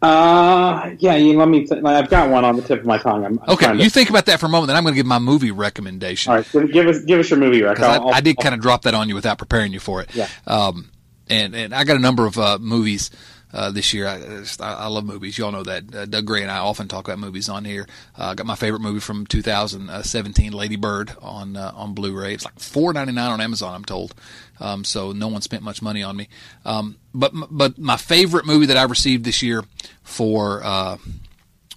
[0.00, 1.16] Uh, yeah.
[1.16, 1.66] You let me.
[1.66, 3.24] Th- I've got one on the tip of my tongue.
[3.24, 4.68] I'm, I'm Okay, to- you think about that for a moment.
[4.68, 6.52] Then I'm going to give my movie recommendation all right.
[6.52, 8.08] Give, give us give us your movie recommendation.
[8.12, 10.14] I, I did kind of drop that on you without preparing you for it.
[10.14, 10.28] Yeah.
[10.46, 10.90] Um,
[11.28, 13.10] and and I got a number of uh, movies
[13.52, 14.06] uh, this year.
[14.06, 15.38] I, I love movies.
[15.38, 15.94] You all know that.
[15.94, 17.86] Uh, Doug Gray and I often talk about movies on here.
[18.16, 22.34] Uh, I got my favorite movie from 2017, Lady Bird, on uh, on Blu-ray.
[22.34, 23.74] It's like 4.99 on Amazon.
[23.74, 24.14] I'm told.
[24.60, 26.28] Um, so no one spent much money on me.
[26.64, 29.64] Um, but but my favorite movie that I received this year
[30.02, 30.98] for uh,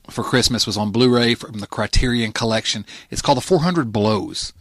[0.10, 2.86] for Christmas was on Blu-ray from the Criterion Collection.
[3.10, 4.54] It's called The 400 Blows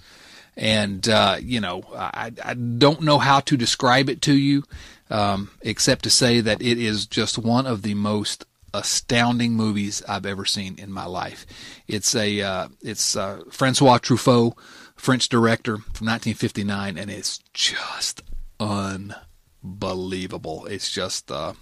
[0.56, 4.64] and uh, you know I, I don't know how to describe it to you
[5.10, 10.26] um, except to say that it is just one of the most astounding movies I've
[10.26, 11.44] ever seen in my life.
[11.88, 14.56] It's a uh, it's uh, Francois Truffaut,
[14.96, 18.22] French director from 1959, and it's just
[18.60, 20.66] unbelievable.
[20.66, 21.52] It's just uh,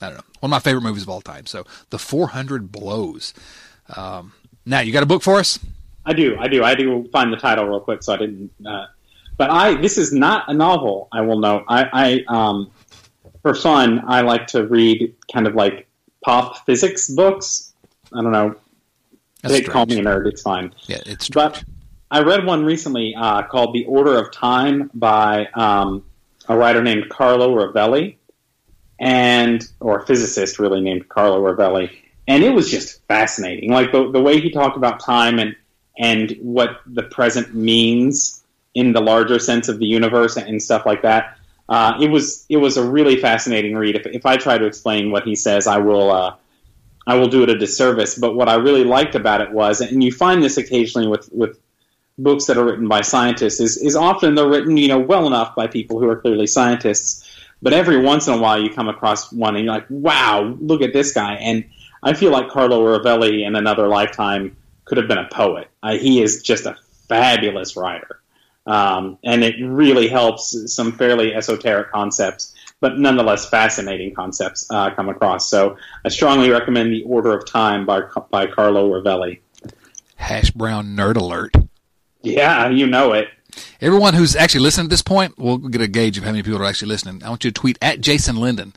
[0.00, 0.24] I don't know.
[0.40, 1.46] One of my favorite movies of all time.
[1.46, 3.34] So, The 400 Blows.
[3.96, 4.32] Um,
[4.64, 5.58] now, you got a book for us?
[6.04, 6.36] I do.
[6.38, 6.64] I do.
[6.64, 8.50] I do find the title real quick, so I didn't.
[8.64, 8.86] Uh,
[9.36, 11.08] but I this is not a novel.
[11.12, 11.64] I will note.
[11.68, 12.70] I, I um,
[13.42, 15.88] for fun, I like to read kind of like
[16.24, 17.72] pop physics books.
[18.12, 18.56] I don't know.
[19.42, 19.72] That's they strange.
[19.72, 20.26] call me a nerd.
[20.26, 20.74] It's fine.
[20.86, 21.62] Yeah, it's But.
[22.10, 26.04] I read one recently uh, called The Order of Time by um,
[26.48, 28.16] a writer named Carlo Rovelli,
[28.98, 31.90] and or a physicist really named Carlo Rovelli,
[32.26, 33.70] and it was just fascinating.
[33.70, 35.54] Like the the way he talked about time and
[35.98, 38.42] and what the present means
[38.74, 41.36] in the larger sense of the universe and stuff like that.
[41.68, 43.96] Uh, it was it was a really fascinating read.
[43.96, 46.36] If, if I try to explain what he says, I will uh,
[47.06, 48.18] I will do it a disservice.
[48.18, 51.58] But what I really liked about it was, and you find this occasionally with with
[52.16, 55.54] books that are written by scientists, is is often they're written you know well enough
[55.54, 57.24] by people who are clearly scientists.
[57.60, 60.80] But every once in a while, you come across one and you're like, "Wow, look
[60.80, 61.64] at this guy!" And
[62.02, 65.68] I feel like Carlo Rovelli in another lifetime could have been a poet.
[65.82, 66.76] Uh, he is just a
[67.08, 68.20] fabulous writer.
[68.68, 75.08] Um, and it really helps some fairly esoteric concepts, but nonetheless fascinating concepts uh, come
[75.08, 75.48] across.
[75.48, 79.40] So I strongly recommend The Order of Time by, by Carlo Rovelli.
[80.16, 81.54] Hash Brown Nerd Alert.
[82.20, 83.28] Yeah, you know it.
[83.80, 86.60] Everyone who's actually listening at this point, we'll get a gauge of how many people
[86.60, 87.24] are actually listening.
[87.24, 88.74] I want you to tweet at Jason Linden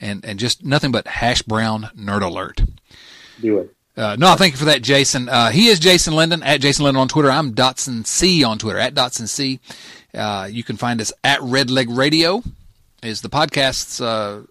[0.00, 2.62] and, and just nothing but Hash Brown Nerd Alert.
[3.40, 3.74] Do it.
[3.96, 5.28] Uh, no, thank you for that, Jason.
[5.28, 7.30] Uh, he is Jason Linden at Jason Linden on Twitter.
[7.30, 9.60] I'm Dotson C on Twitter at Dotson C.
[10.14, 12.42] Uh, you can find us at Red Leg Radio
[13.02, 14.44] is the podcast's uh,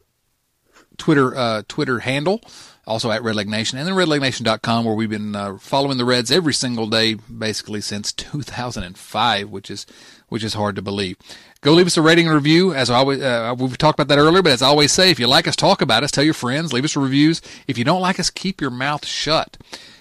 [0.97, 2.41] Twitter uh, Twitter handle.
[2.85, 6.53] Also at Red Leg Nation and then redlegnation.com where we've been following the Reds every
[6.53, 9.85] single day basically since 2005, which is
[10.31, 11.17] which is hard to believe.
[11.59, 12.73] Go leave us a rating and review.
[12.73, 15.27] As always, uh, we've talked about that earlier, but as I always say, if you
[15.27, 16.09] like us, talk about us.
[16.09, 16.71] Tell your friends.
[16.71, 17.41] Leave us reviews.
[17.67, 19.57] If you don't like us, keep your mouth shut.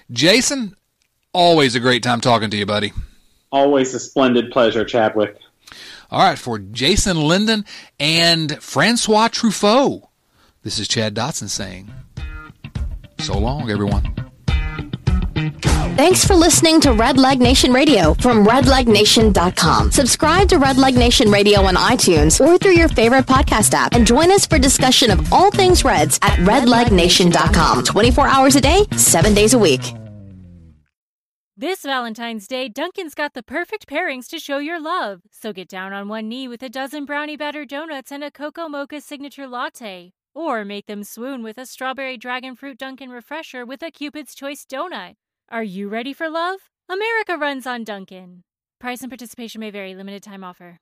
[0.08, 0.76] Jason,
[1.32, 2.92] always a great time talking to you, buddy.
[3.50, 5.36] Always a splendid pleasure, Chadwick.
[6.12, 7.64] All right, for Jason Linden
[7.98, 10.06] and Francois Truffaut,
[10.62, 11.90] this is Chad Dotson saying,
[13.18, 14.29] so long, everyone.
[15.96, 19.90] Thanks for listening to Red Leg Nation Radio from redlegnation.com.
[19.90, 24.06] Subscribe to Red Leg Nation Radio on iTunes or through your favorite podcast app and
[24.06, 27.84] join us for discussion of all things Reds at redlegnation.com.
[27.84, 29.82] 24 hours a day, 7 days a week.
[31.56, 35.20] This Valentine's Day, Dunkin's got the perfect pairings to show your love.
[35.30, 38.66] So get down on one knee with a dozen brownie batter donuts and a cocoa
[38.66, 40.12] mocha signature latte.
[40.34, 44.64] Or make them swoon with a strawberry dragon fruit Dunkin' refresher with a Cupid's Choice
[44.64, 45.16] donut.
[45.52, 46.60] Are you ready for love?
[46.88, 48.44] America runs on Dunkin'.
[48.78, 50.80] Price and participation may vary, limited time offer.